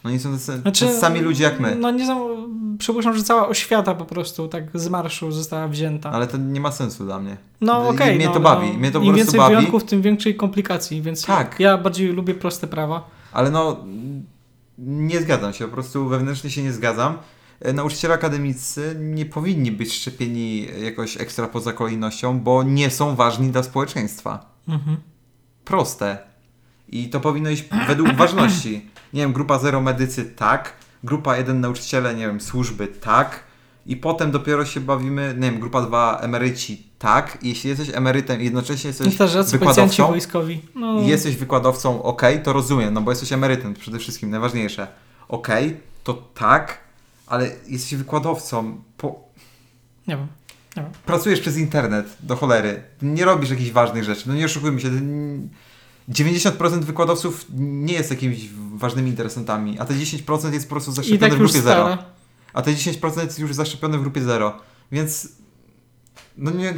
[0.04, 1.74] No nie są tacy, Znaczy, sami ludzie jak my.
[1.76, 2.48] No nie są,
[2.78, 6.10] przypuszczam, że cała oświata po prostu tak z marszu została wzięta.
[6.10, 7.36] Ale to nie ma sensu dla mnie.
[7.60, 8.16] no okej.
[8.16, 9.54] mnie no, to bawi, no, mnie to po Im więcej bawi.
[9.54, 11.56] wyjątków, tym większej komplikacji, więc Tak.
[11.60, 13.10] ja bardziej lubię proste prawa.
[13.32, 13.76] Ale no,
[14.78, 17.18] nie zgadzam się, po prostu wewnętrznie się nie zgadzam.
[17.60, 23.50] E, Nauczyciele akademicy nie powinni być szczepieni jakoś ekstra poza kolejnością, bo nie są ważni
[23.50, 24.46] dla społeczeństwa.
[24.68, 24.96] Mhm.
[25.64, 26.18] Proste.
[26.88, 28.90] I to powinno iść według ważności.
[29.12, 30.72] Nie wiem, grupa zero medycy tak,
[31.04, 33.44] grupa jeden nauczyciele, nie wiem, służby tak,
[33.86, 37.38] i potem dopiero się bawimy, nie wiem, grupa dwa emeryci tak.
[37.42, 40.60] I jeśli jesteś emerytem i jednocześnie jesteś policjanci wykładowcą, wojskowi.
[40.74, 44.88] No, i jesteś wykładowcą, ok, to rozumiem, no bo jesteś emerytem, przede wszystkim najważniejsze.
[45.28, 45.48] Ok,
[46.04, 46.78] to tak,
[47.26, 49.20] ale jesteś wykładowcą, po...
[50.08, 50.26] Nie wiem.
[50.76, 50.92] Nie wiem.
[51.06, 54.90] pracujesz przez internet, do cholery, nie robisz jakichś ważnych rzeczy, no nie oszukujmy się,
[56.08, 61.34] 90% wykładowców nie jest jakimiś ważnymi interesantami, a te 10% jest po prostu zaszczepione tak
[61.34, 61.62] w grupie 0.
[61.62, 62.04] stara.
[62.52, 64.52] A te 10% jest już zaszczepione w grupie 0.
[64.92, 65.28] Więc
[66.36, 66.74] no nie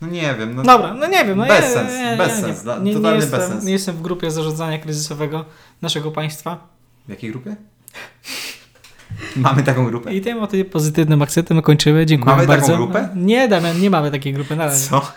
[0.00, 1.38] no nie wiem, no Dobra, no nie wiem.
[1.38, 3.64] No Bez ja, sens, ja, bez sens, dla- nie, nie, totalny jestem, bez sens.
[3.64, 5.44] nie jestem w grupie zarządzania kryzysowego
[5.82, 6.68] naszego państwa.
[7.06, 7.56] w jakiej grupie?
[9.36, 10.14] Mamy taką grupę?
[10.14, 12.06] I tym o tym pozytywnym akcentem kończymy.
[12.06, 12.76] Dziękuję Mamy taką bardzo.
[12.76, 13.08] grupę?
[13.16, 14.88] Nie, Damian, nie mamy takiej grupy na razie.
[14.88, 15.12] Co?